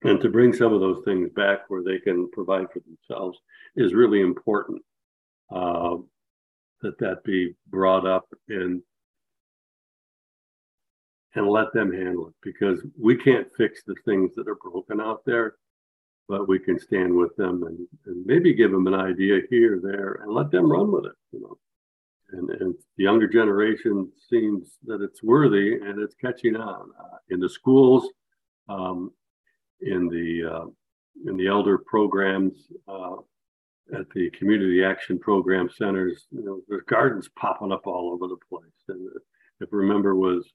[0.04, 3.40] And to bring some of those things back where they can provide for themselves
[3.76, 4.82] is really important
[5.54, 5.96] uh,
[6.82, 8.82] that that be brought up and
[11.36, 12.34] and let them handle it.
[12.44, 15.56] Because we can't fix the things that are broken out there
[16.28, 20.20] but we can stand with them and, and maybe give them an idea here there
[20.24, 21.58] and let them run with it you know
[22.34, 27.40] and, and the younger generation seems that it's worthy and it's catching on uh, in
[27.40, 28.10] the schools
[28.70, 29.12] um,
[29.82, 30.66] in the uh,
[31.26, 32.54] in the elder programs
[32.88, 33.16] uh,
[33.98, 38.38] at the community action program centers, you know, there's gardens popping up all over the
[38.50, 38.72] place.
[38.88, 39.08] And
[39.60, 40.46] if remember was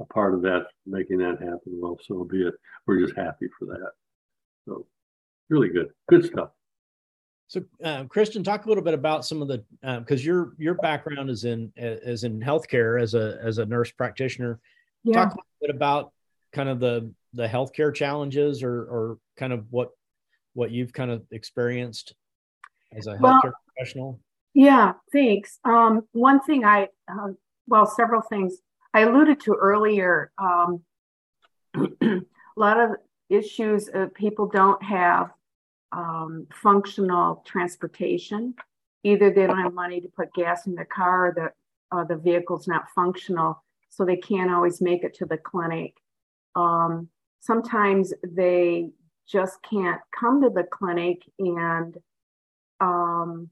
[0.00, 2.54] a part of that, making that happen, well, so be it.
[2.86, 3.90] We're just happy for that.
[4.66, 4.86] So
[5.50, 6.50] really good, good stuff.
[7.48, 10.74] So, uh, Kristen, talk a little bit about some of the because uh, your your
[10.74, 14.60] background is in is in healthcare as a as a nurse practitioner.
[15.02, 15.14] Yeah.
[15.14, 16.12] Talk a little bit about
[16.52, 19.90] kind of the the healthcare challenges or or kind of what
[20.52, 22.14] what you've kind of experienced
[22.94, 24.20] as a healthcare well, professional.
[24.52, 25.58] Yeah, thanks.
[25.64, 27.28] Um, one thing I uh,
[27.66, 28.58] well, several things
[28.92, 30.32] I alluded to earlier.
[30.36, 30.82] Um,
[32.02, 32.20] a
[32.56, 32.96] lot of
[33.30, 35.30] issues uh, people don't have
[35.92, 38.54] um, functional transportation.
[39.04, 42.16] Either they don't have money to put gas in their car, or the uh, the
[42.16, 45.94] vehicle's not functional, so they can't always make it to the clinic.
[46.54, 47.08] Um,
[47.40, 48.90] sometimes they
[49.26, 51.96] just can't come to the clinic, and
[52.80, 53.48] um,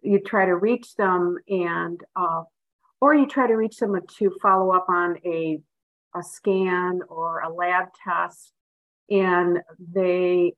[0.00, 2.42] you try to reach them, and uh,
[3.00, 5.60] or you try to reach them to follow up on a
[6.14, 8.52] a scan or a lab test,
[9.08, 9.60] and
[9.92, 10.52] they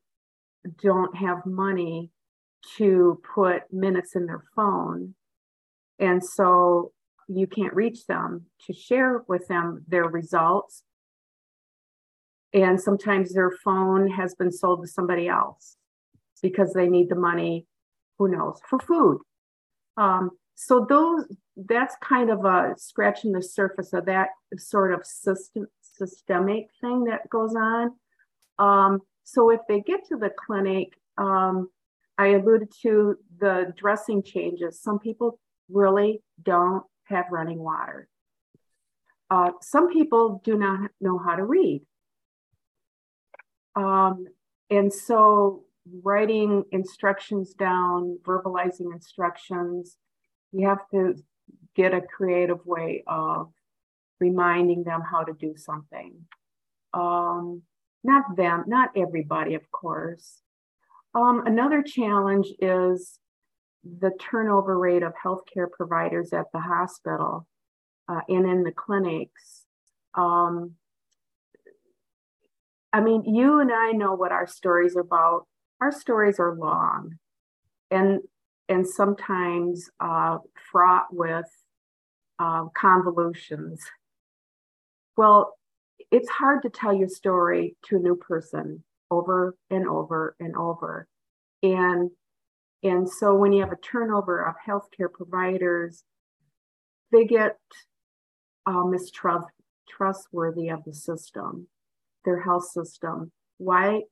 [0.82, 2.10] don't have money
[2.76, 5.14] to put minutes in their phone.
[5.98, 6.92] And so
[7.28, 10.82] you can't reach them to share with them their results.
[12.52, 15.76] And sometimes their phone has been sold to somebody else
[16.42, 17.66] because they need the money,
[18.18, 19.20] who knows, for food.
[19.96, 21.24] Um, so those
[21.56, 27.28] that's kind of a scratching the surface of that sort of system systemic thing that
[27.30, 27.92] goes on.
[28.58, 31.68] Um, so if they get to the clinic, um,
[32.16, 34.80] I alluded to the dressing changes.
[34.80, 38.08] Some people really don't have running water.
[39.30, 41.82] Uh, some people do not know how to read.
[43.74, 44.26] Um,
[44.70, 45.64] and so
[46.02, 49.96] writing instructions down, verbalizing instructions,
[50.52, 51.16] you have to
[51.74, 53.52] get a creative way of
[54.20, 56.14] reminding them how to do something.
[56.92, 57.62] Um,
[58.04, 60.40] not them, not everybody, of course.
[61.14, 63.18] Um, another challenge is
[63.82, 67.46] the turnover rate of healthcare providers at the hospital
[68.08, 69.64] uh, and in the clinics.
[70.14, 70.72] Um,
[72.92, 75.46] I mean, you and I know what our stories about.
[75.80, 77.18] Our stories are long,
[77.90, 78.20] and
[78.68, 80.38] and sometimes uh,
[80.70, 81.50] fraught with
[82.38, 83.82] uh, convolutions.
[85.16, 85.56] Well,
[86.10, 91.06] it's hard to tell your story to a new person over and over and over.
[91.62, 92.10] And
[92.82, 96.04] and so when you have a turnover of healthcare providers,
[97.10, 97.56] they get
[98.66, 101.68] uh, mistrustworthy of the system,
[102.26, 103.32] their health system.
[103.56, 104.02] Why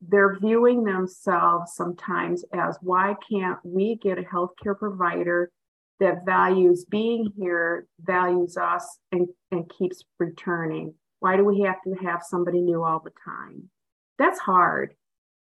[0.00, 5.50] they're viewing themselves sometimes as why can't we get a healthcare provider
[5.98, 10.94] that values being here, values us, and, and keeps returning?
[11.20, 13.70] Why do we have to have somebody new all the time?
[14.18, 14.94] That's hard.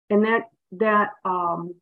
[0.08, 1.74] And that that um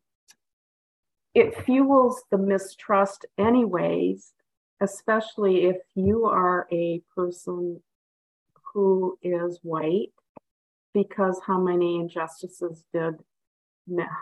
[1.33, 4.33] it fuels the mistrust anyways,
[4.81, 7.81] especially if you are a person
[8.73, 10.11] who is white,
[10.93, 13.15] because how many injustices did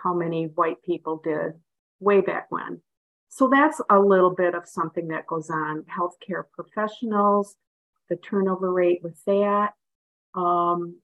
[0.04, 1.54] how many white people did
[2.00, 2.82] way back when.
[3.30, 5.84] So that's a little bit of something that goes on.
[5.84, 7.56] Healthcare professionals,
[8.10, 9.74] the turnover rate with that,
[10.36, 10.96] um,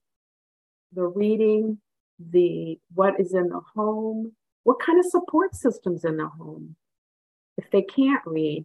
[0.92, 1.78] the reading,
[2.30, 6.76] the what is in the home, what kind of support systems in the home.
[7.56, 8.64] If they can't read,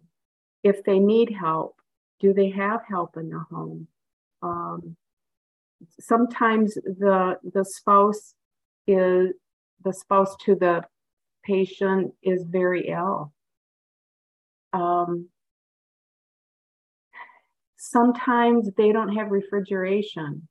[0.63, 1.75] if they need help,
[2.19, 3.87] do they have help in the home?
[4.41, 4.95] Um,
[5.99, 8.33] sometimes the the spouse
[8.87, 9.33] is
[9.83, 10.83] the spouse to the
[11.43, 13.33] patient is very ill.
[14.73, 15.29] Um,
[17.79, 20.47] sometimes they don't have refrigeration.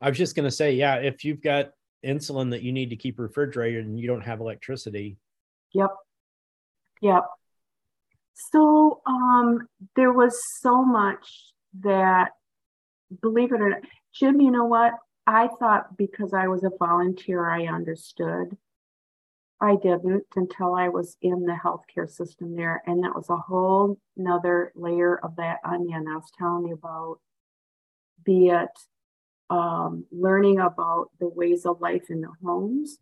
[0.00, 1.70] I was just going to say, yeah, if you've got
[2.04, 5.16] insulin that you need to keep refrigerated and you don't have electricity.
[5.72, 5.90] Yep.
[7.00, 7.24] Yep.
[8.34, 11.26] So um, there was so much
[11.80, 12.32] that,
[13.22, 13.80] believe it or not,
[14.14, 14.92] Jim, you know what?
[15.26, 18.56] I thought because I was a volunteer, I understood.
[19.60, 22.82] I didn't until I was in the healthcare system there.
[22.86, 27.20] And that was a whole nother layer of that onion I was telling you about,
[28.24, 28.68] be it
[29.48, 32.98] um, learning about the ways of life in the homes,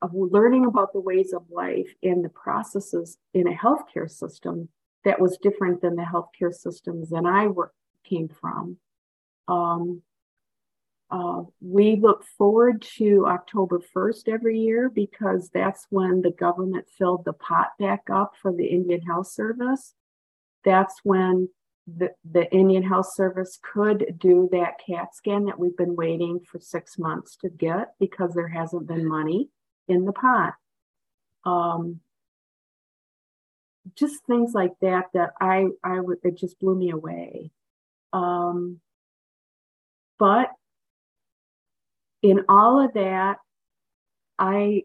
[0.00, 4.68] of learning about the ways of life and the processes in a healthcare system
[5.04, 7.48] that was different than the healthcare systems that I
[8.08, 8.78] came from.
[9.48, 10.02] Um,
[11.12, 17.26] uh, we look forward to October 1st every year because that's when the government filled
[17.26, 19.92] the pot back up for the Indian Health Service.
[20.64, 21.50] That's when
[21.86, 26.58] the, the Indian Health Service could do that CAT scan that we've been waiting for
[26.58, 29.50] six months to get because there hasn't been money
[29.88, 30.54] in the pot.
[31.44, 32.00] Um,
[33.96, 37.50] just things like that that I I it just blew me away.
[38.14, 38.80] Um,
[40.18, 40.48] but
[42.22, 43.38] in all of that,
[44.38, 44.82] I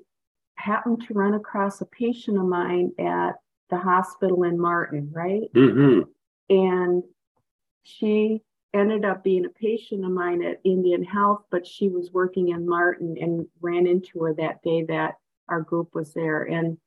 [0.56, 3.34] happened to run across a patient of mine at
[3.70, 5.52] the hospital in Martin, right?
[5.56, 6.02] Mm-hmm.
[6.50, 7.04] And
[7.84, 8.42] she
[8.74, 12.68] ended up being a patient of mine at Indian Health, but she was working in
[12.68, 15.16] Martin and ran into her that day that
[15.48, 16.44] our group was there.
[16.44, 16.78] And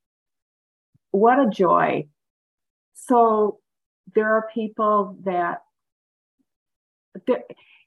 [1.11, 2.07] what a joy.
[2.95, 3.61] So
[4.15, 5.63] there are people that,
[7.27, 7.43] that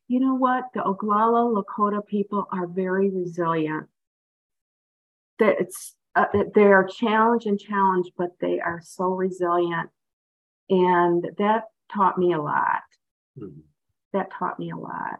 [0.07, 0.65] you know what?
[0.73, 3.87] The Oglala Lakota people are very resilient.
[5.39, 9.89] That it's uh, they are challenged and challenged, but they are so resilient,
[10.69, 12.81] and that taught me a lot.
[13.39, 13.61] Mm-hmm.
[14.13, 15.19] That taught me a lot.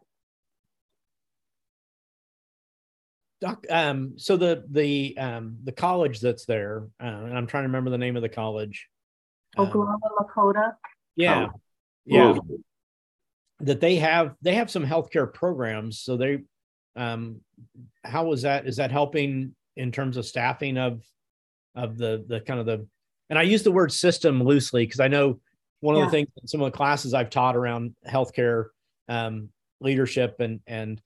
[3.42, 7.70] Doc, um, so the the um, the college that's there, uh, and I'm trying to
[7.70, 8.88] remember the name of the college.
[9.58, 10.74] Oglala um, Lakota.
[11.16, 11.60] Yeah, oh.
[12.06, 12.36] yeah.
[12.38, 12.60] Oh.
[13.64, 15.99] That they have they have some healthcare programs.
[15.99, 16.39] So they,
[16.95, 17.41] um,
[18.03, 18.68] how was that?
[18.68, 21.01] Is that helping in terms of staffing of
[21.76, 22.86] of the the kind of the?
[23.30, 25.39] And I use the word system loosely because I know
[25.84, 26.05] one yeah.
[26.05, 28.68] of the things some of the classes I've taught around healthcare
[29.09, 29.49] um,
[29.82, 31.01] leadership and and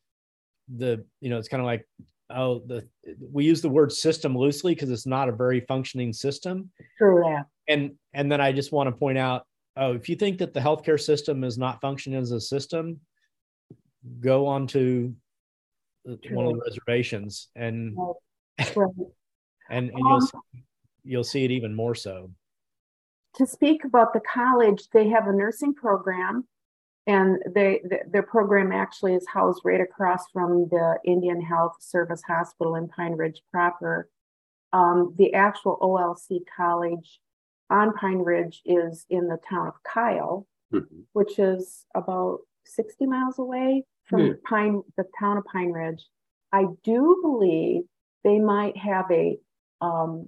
[0.76, 1.88] the you know it's kind of like
[2.30, 2.88] oh the
[3.32, 7.44] we use the word system loosely because it's not a very functioning system true yeah
[7.70, 9.47] and and then i just want to point out
[9.78, 13.00] oh if you think that the healthcare system is not functioning as a system
[14.20, 15.14] go on to
[16.06, 16.36] true.
[16.36, 17.96] one of the reservations and
[18.76, 18.90] right.
[19.70, 20.64] and, and you'll um, see,
[21.04, 22.32] you'll see it even more so
[23.36, 26.46] to speak about the college they have a nursing program
[27.08, 32.76] and they their program actually is housed right across from the Indian Health Service Hospital
[32.76, 34.10] in Pine Ridge proper.
[34.74, 37.22] Um, the actual OLC college
[37.70, 41.02] on Pine Ridge is in the town of Kyle, mm-hmm.
[41.14, 44.42] which is about 60 miles away from mm.
[44.44, 46.06] Pine, the town of Pine Ridge.
[46.52, 47.84] I do believe
[48.24, 49.38] they might have a,
[49.82, 50.28] um,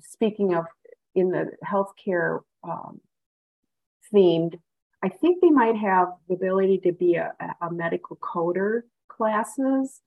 [0.00, 0.64] speaking of
[1.14, 3.00] in the healthcare um,
[4.12, 4.58] themed
[5.02, 10.00] I think they might have the ability to be a, a medical coder classes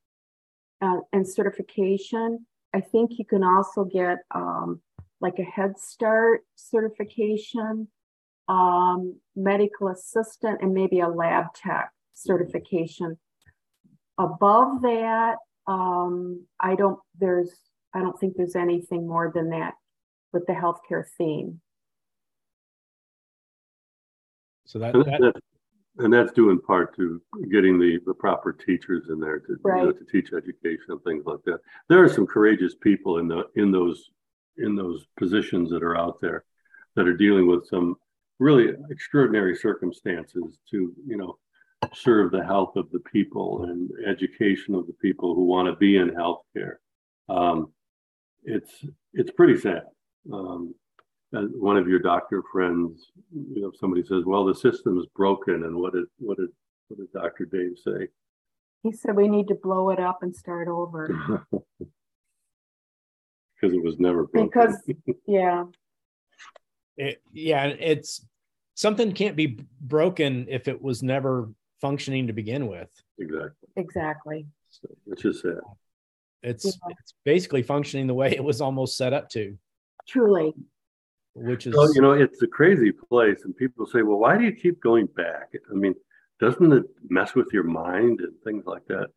[0.82, 2.46] uh, and certification.
[2.74, 4.82] I think you can also get um,
[5.24, 7.88] like a Head Start certification,
[8.50, 13.18] um, medical assistant, and maybe a lab tech certification.
[14.20, 17.52] Above that, um, I don't there's
[17.96, 19.74] I don't think there's anything more than that
[20.34, 21.62] with the healthcare theme.
[24.66, 25.36] So that, and, that,
[26.00, 27.22] and that's due in part to
[27.52, 29.82] getting the, the proper teachers in there to right.
[29.82, 31.60] you know, to teach education and things like that.
[31.90, 34.10] There are some courageous people in the in those
[34.58, 36.44] in those positions that are out there
[36.96, 37.96] that are dealing with some
[38.40, 41.38] really extraordinary circumstances to you know
[41.94, 45.98] serve the health of the people and education of the people who want to be
[45.98, 46.76] in healthcare.
[47.30, 47.72] Um,
[48.44, 49.84] it's it's pretty sad.
[50.32, 50.76] Um,
[51.32, 55.76] one of your doctor friends, you know, somebody says, "Well, the system is broken," and
[55.76, 56.50] what did what did
[56.88, 58.08] what did Doctor Dave say?
[58.84, 61.46] He said we need to blow it up and start over.
[63.64, 64.50] because it was never broken.
[64.50, 65.64] Because yeah,
[66.98, 68.26] it, yeah, it's
[68.76, 71.50] something can't be broken if it was never
[71.80, 72.90] functioning to begin with.
[73.18, 73.70] Exactly.
[73.78, 74.46] Exactly.
[74.70, 75.60] So, which is sad.
[76.42, 76.96] It's yeah.
[77.00, 79.58] it's basically functioning the way it was almost set up to.
[80.08, 80.54] Truly
[81.36, 84.44] which is well, you know it's a crazy place and people say well why do
[84.44, 85.96] you keep going back i mean
[86.40, 89.08] doesn't it mess with your mind and things like that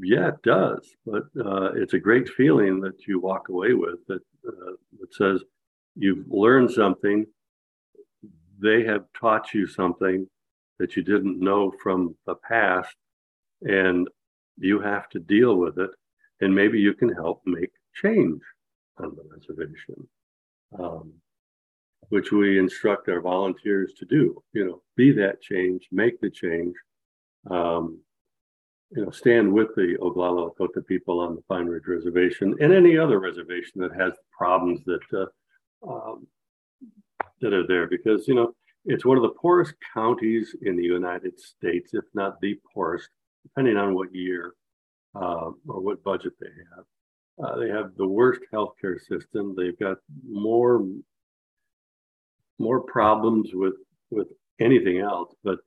[0.00, 4.22] yeah it does but uh, it's a great feeling that you walk away with that
[4.46, 5.42] uh, that says
[5.96, 7.26] you've learned something
[8.60, 10.26] they have taught you something
[10.78, 12.94] that you didn't know from the past
[13.62, 14.08] and
[14.56, 15.90] you have to deal with it
[16.40, 18.40] and maybe you can help make change
[18.98, 20.08] on the reservation
[20.78, 21.12] um,
[22.08, 24.42] which we instruct our volunteers to do.
[24.52, 26.74] You know, be that change, make the change.
[27.50, 28.00] Um,
[28.94, 32.96] you know, stand with the Oglala Lakota people on the Pine Ridge Reservation and any
[32.96, 36.26] other reservation that has problems that uh, um,
[37.40, 41.38] that are there, because you know it's one of the poorest counties in the United
[41.40, 43.08] States, if not the poorest,
[43.42, 44.54] depending on what year
[45.16, 46.84] uh, or what budget they have.
[47.44, 49.54] Uh, they have the worst healthcare system.
[49.56, 49.96] They've got
[50.28, 50.86] more
[52.60, 53.74] more problems with
[54.10, 54.28] with
[54.60, 55.34] anything else.
[55.42, 55.58] But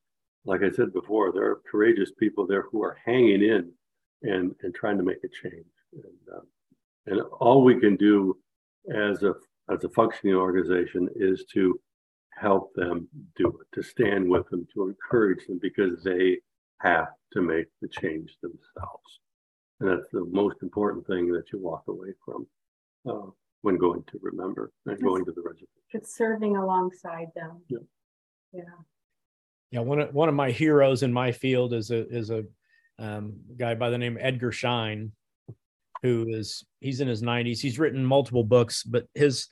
[0.48, 3.72] like I said before, there are courageous people there who are hanging in
[4.24, 5.66] and and trying to make a change.
[5.94, 6.46] And, uh,
[7.06, 8.38] and all we can do
[8.94, 9.34] as a
[9.70, 11.80] as a functioning organization is to
[12.34, 16.38] help them do it, to stand with them, to encourage them because they
[16.80, 19.20] have to make the change themselves.
[19.80, 22.48] And that's the most important thing that you walk away from
[23.10, 23.30] uh,
[23.62, 25.68] when going to remember and going to the reservation.
[25.92, 27.62] It's serving alongside them.
[27.68, 27.80] Yeah.
[28.54, 28.64] Yeah.
[29.72, 29.82] Yeah.
[29.82, 32.44] One of, one of my heroes in my field is a, is a
[33.00, 35.12] um, guy by the name of Edgar Schein,
[36.02, 37.62] who is, he's in his nineties.
[37.62, 39.48] He's written multiple books, but his,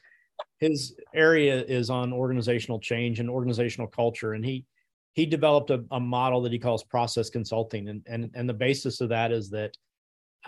[0.60, 4.34] his area is on organizational change and organizational culture.
[4.34, 4.66] And he,
[5.14, 7.88] he developed a, a model that he calls process consulting.
[7.90, 9.76] And, and, and the basis of that is that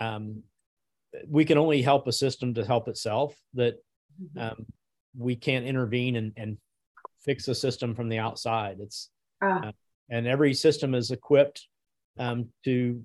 [0.00, 0.42] um,
[1.26, 3.74] we can only help a system to help itself that
[4.22, 4.38] mm-hmm.
[4.38, 4.66] um,
[5.16, 6.58] we can't intervene and, and
[7.24, 9.10] fix a system from the outside it's
[9.42, 9.72] uh, uh,
[10.10, 11.66] and every system is equipped
[12.18, 13.02] um, to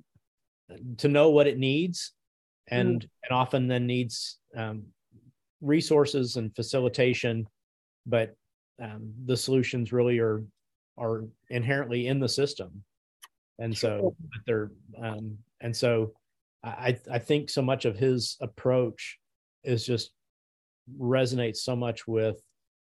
[0.97, 2.13] to know what it needs
[2.69, 3.09] and mm.
[3.23, 4.83] and often then needs um,
[5.61, 7.47] resources and facilitation.
[8.05, 8.35] But
[8.81, 10.43] um, the solutions really are
[10.97, 12.83] are inherently in the system.
[13.59, 14.15] And so
[14.45, 14.71] they're
[15.01, 16.13] um, and so
[16.63, 19.19] I, I think so much of his approach
[19.63, 20.11] is just
[20.97, 22.41] resonates so much with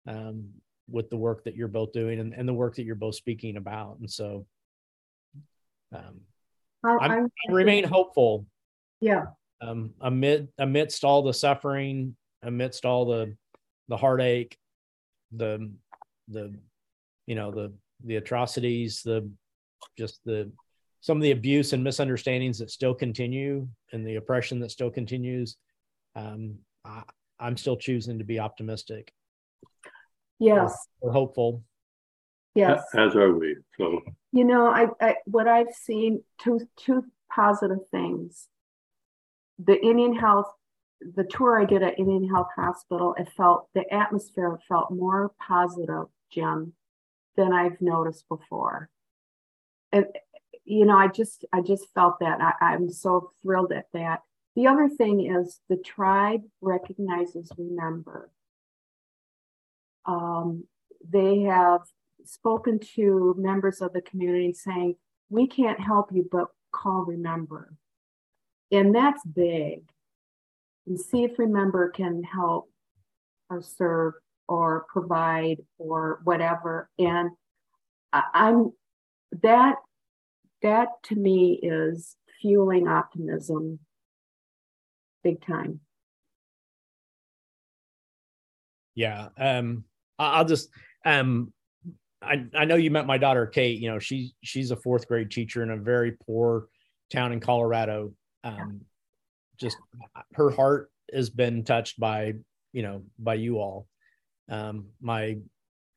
[0.07, 0.49] um,
[0.89, 3.57] with the work that you're both doing and, and the work that you're both speaking
[3.57, 3.99] about.
[4.01, 4.47] And so
[5.95, 6.21] um,
[6.85, 8.47] I, I, remain hopeful.
[9.01, 9.27] Yeah.
[9.61, 13.35] Um, amid amidst all the suffering, amidst all the
[13.89, 14.57] the heartache,
[15.33, 15.71] the
[16.29, 16.55] the
[17.27, 17.73] you know the
[18.05, 19.31] the atrocities, the
[19.97, 20.51] just the
[21.01, 25.57] some of the abuse and misunderstandings that still continue and the oppression that still continues,
[26.17, 27.03] um, I,
[27.39, 29.13] am still choosing to be optimistic.
[30.45, 30.89] Yes.
[31.01, 31.63] Or, or hopeful.
[32.55, 32.85] Yes.
[32.95, 33.57] As are we.
[33.77, 34.01] So
[34.33, 38.49] you know, I, I what I've seen two two positive things.
[39.59, 40.51] The Indian Health,
[41.01, 46.07] the tour I did at Indian Health Hospital, it felt the atmosphere felt more positive,
[46.33, 46.75] Jim,
[47.37, 48.89] than I've noticed before.
[49.93, 50.07] And
[50.65, 52.41] you know, I just I just felt that.
[52.41, 54.21] I, I'm so thrilled at that.
[54.57, 58.31] The other thing is the tribe recognizes Re-Member.
[60.07, 60.65] Um,
[61.07, 61.83] they have
[62.25, 64.97] spoken to members of the community saying,
[65.29, 67.75] we can't help you, but call Re-Member.
[68.71, 69.83] And that's big.
[70.87, 72.71] And see if Re-Member can help
[73.51, 74.15] or serve
[74.49, 76.91] or provide or whatever.
[76.99, 77.31] And
[78.13, 78.73] I'm
[79.43, 79.77] that
[80.63, 83.81] that to me is fueling optimism
[85.23, 85.81] big time.
[88.95, 89.29] Yeah.
[89.37, 89.85] Um,
[90.19, 90.69] I'll just,
[91.05, 91.53] um,
[92.23, 95.31] I, I know you met my daughter, Kate, you know, she, she's a fourth grade
[95.31, 96.69] teacher in a very poor
[97.13, 98.13] town in Colorado.
[98.43, 98.81] Um,
[99.59, 99.77] just
[100.35, 102.35] her heart has been touched by,
[102.73, 103.87] you know, by you all.
[104.49, 105.39] Um, my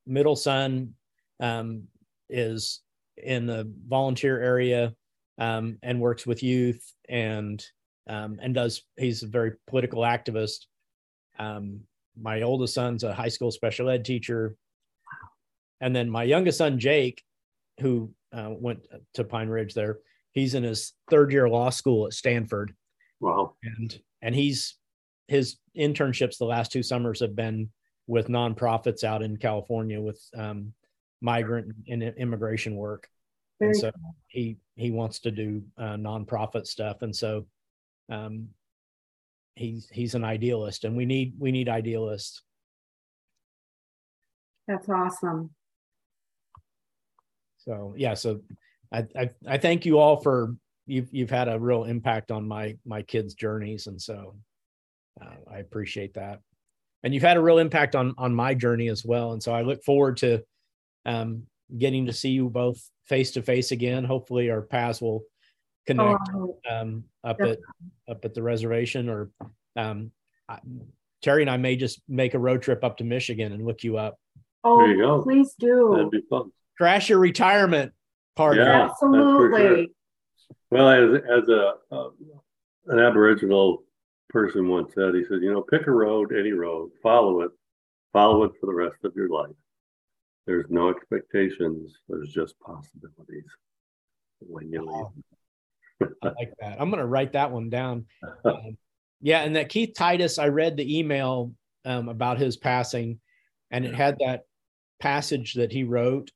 [0.05, 0.93] middle son,
[1.39, 1.83] um,
[2.29, 2.81] is
[3.17, 4.93] in the volunteer area
[5.37, 7.63] um, and works with youth and
[8.07, 10.65] um, and does he's a very political activist.
[11.37, 11.81] Um,
[12.19, 14.55] my oldest son's a high school special ed teacher,
[15.81, 17.23] and then my youngest son Jake,
[17.79, 19.99] who uh, went to Pine Ridge there,
[20.31, 22.73] he's in his third year law school at Stanford.
[23.19, 23.55] Wow!
[23.63, 24.75] And and he's
[25.27, 27.69] his internships the last two summers have been
[28.07, 30.73] with nonprofits out in California with um,
[31.21, 33.07] migrant and immigration work.
[33.59, 34.15] Very and so cool.
[34.27, 37.45] he he wants to do uh, nonprofit stuff, and so
[38.09, 38.49] um,
[39.57, 42.41] he's he's an idealist, and we need we need idealists.
[44.67, 45.51] That's awesome.
[47.57, 48.41] So yeah, so
[48.91, 50.55] I I, I thank you all for
[50.85, 54.35] you've you've had a real impact on my my kids' journeys, and so
[55.21, 56.39] uh, I appreciate that.
[57.03, 59.61] And you've had a real impact on on my journey as well, and so I
[59.63, 60.43] look forward to
[61.05, 61.43] um,
[61.77, 64.03] getting to see you both face to face again.
[64.03, 65.23] Hopefully, our paths will
[65.87, 67.59] connect oh, um, up at
[68.09, 69.29] up at the reservation, or
[69.75, 70.11] um,
[70.47, 70.59] I,
[71.21, 73.97] Terry and I may just make a road trip up to Michigan and look you
[73.97, 74.19] up.
[74.63, 75.23] Oh, you go.
[75.23, 75.91] please do.
[75.95, 76.51] That'd be fun.
[76.77, 77.93] Crash your retirement
[78.35, 78.59] party.
[78.59, 79.59] Yeah, Absolutely.
[79.59, 79.85] Sure.
[80.69, 82.09] Well, as as a uh,
[82.87, 83.83] an Aboriginal
[84.29, 87.51] person once said, he said, you know, pick a road, any road, follow it,
[88.13, 89.55] follow it for the rest of your life.
[90.45, 91.93] There's no expectations.
[92.07, 93.45] There's just possibilities
[94.39, 95.23] when you leave.
[96.01, 96.79] I like that.
[96.79, 98.05] I'm going to write that one down.
[98.45, 98.77] Um,
[99.21, 101.53] yeah, and that Keith Titus, I read the email
[101.85, 103.19] um, about his passing,
[103.71, 104.43] and it had that
[104.99, 106.31] passage that he wrote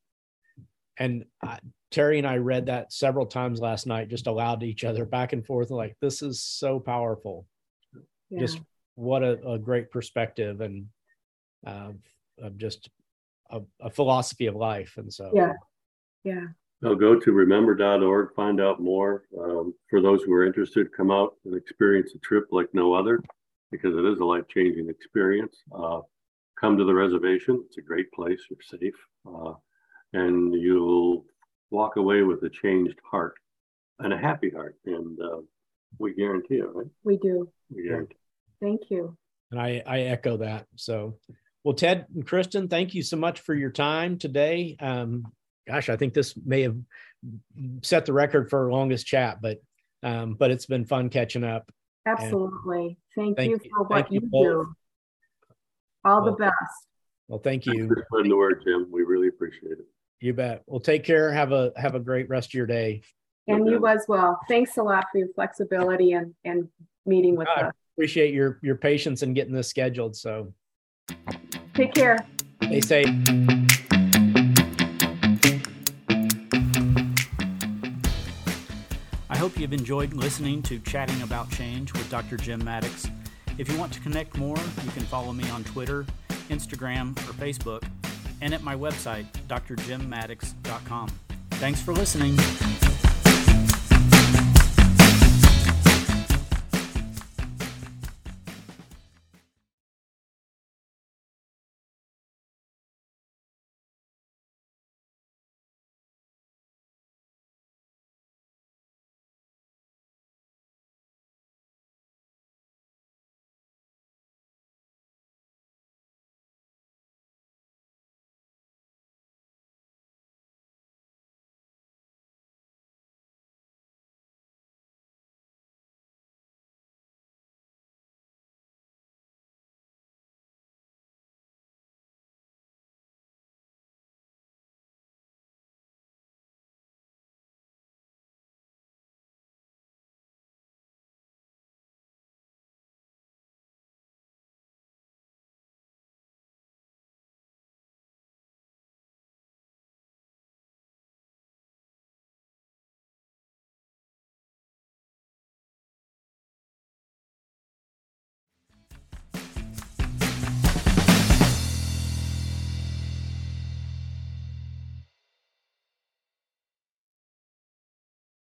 [1.02, 1.60] and I,
[1.90, 5.34] Terry and I read that several times last night, just aloud to each other, back
[5.34, 5.72] and forth.
[5.72, 7.48] Like this is so powerful.
[8.30, 8.40] Yeah.
[8.40, 8.62] Just
[8.96, 10.86] what a, a, great perspective and
[11.66, 11.92] uh,
[12.42, 12.90] of just
[13.50, 14.94] a, a, philosophy of life.
[14.98, 15.54] And so, yeah,
[16.24, 16.46] yeah.
[16.84, 19.24] I'll go to re-member.org, find out more.
[19.40, 23.22] Um, for those who are interested, come out and experience a trip like no other
[23.72, 25.56] because it is a life changing experience.
[25.74, 26.02] Uh,
[26.60, 27.64] come to the reservation.
[27.68, 28.40] It's a great place.
[28.50, 28.96] You're safe.
[29.28, 29.54] Uh,
[30.14, 31.26] and you'll
[31.70, 33.36] walk away with a changed heart
[34.00, 34.76] and a happy heart.
[34.86, 35.42] And uh,
[36.00, 36.88] we guarantee it, right?
[37.04, 37.50] We do.
[37.70, 38.16] We guarantee.
[38.60, 39.16] Thank you.
[39.52, 40.66] And I, I echo that.
[40.76, 41.18] So,
[41.64, 44.76] well, Ted and Kristen, thank you so much for your time today.
[44.80, 45.32] Um,
[45.68, 46.78] gosh, I think this may have
[47.82, 49.62] set the record for longest chat, but
[50.04, 51.72] um, but it's been fun catching up.
[52.08, 52.98] Absolutely.
[53.16, 54.76] Thank, thank, you for what you, you do.
[56.04, 56.88] All well, the best.
[57.28, 57.88] Well, thank you.
[57.88, 58.88] Thanks for the word, Jim.
[58.92, 59.86] We really appreciate it.
[60.20, 60.64] You bet.
[60.66, 61.32] Well, take care.
[61.32, 63.02] Have a have a great rest of your day.
[63.48, 64.40] And you as well.
[64.48, 66.68] Thanks a lot for your flexibility and and
[67.06, 67.74] meeting with I us.
[67.96, 70.16] Appreciate your your patience in getting this scheduled.
[70.16, 70.54] So
[71.74, 72.26] take care.
[72.64, 73.71] Stay safe.
[79.62, 82.36] You've enjoyed listening to Chatting About Change with Dr.
[82.36, 83.08] Jim Maddox.
[83.60, 86.04] If you want to connect more, you can follow me on Twitter,
[86.50, 87.84] Instagram, or Facebook
[88.42, 91.10] and at my website, drjimmaddox.com.
[91.52, 92.36] Thanks for listening.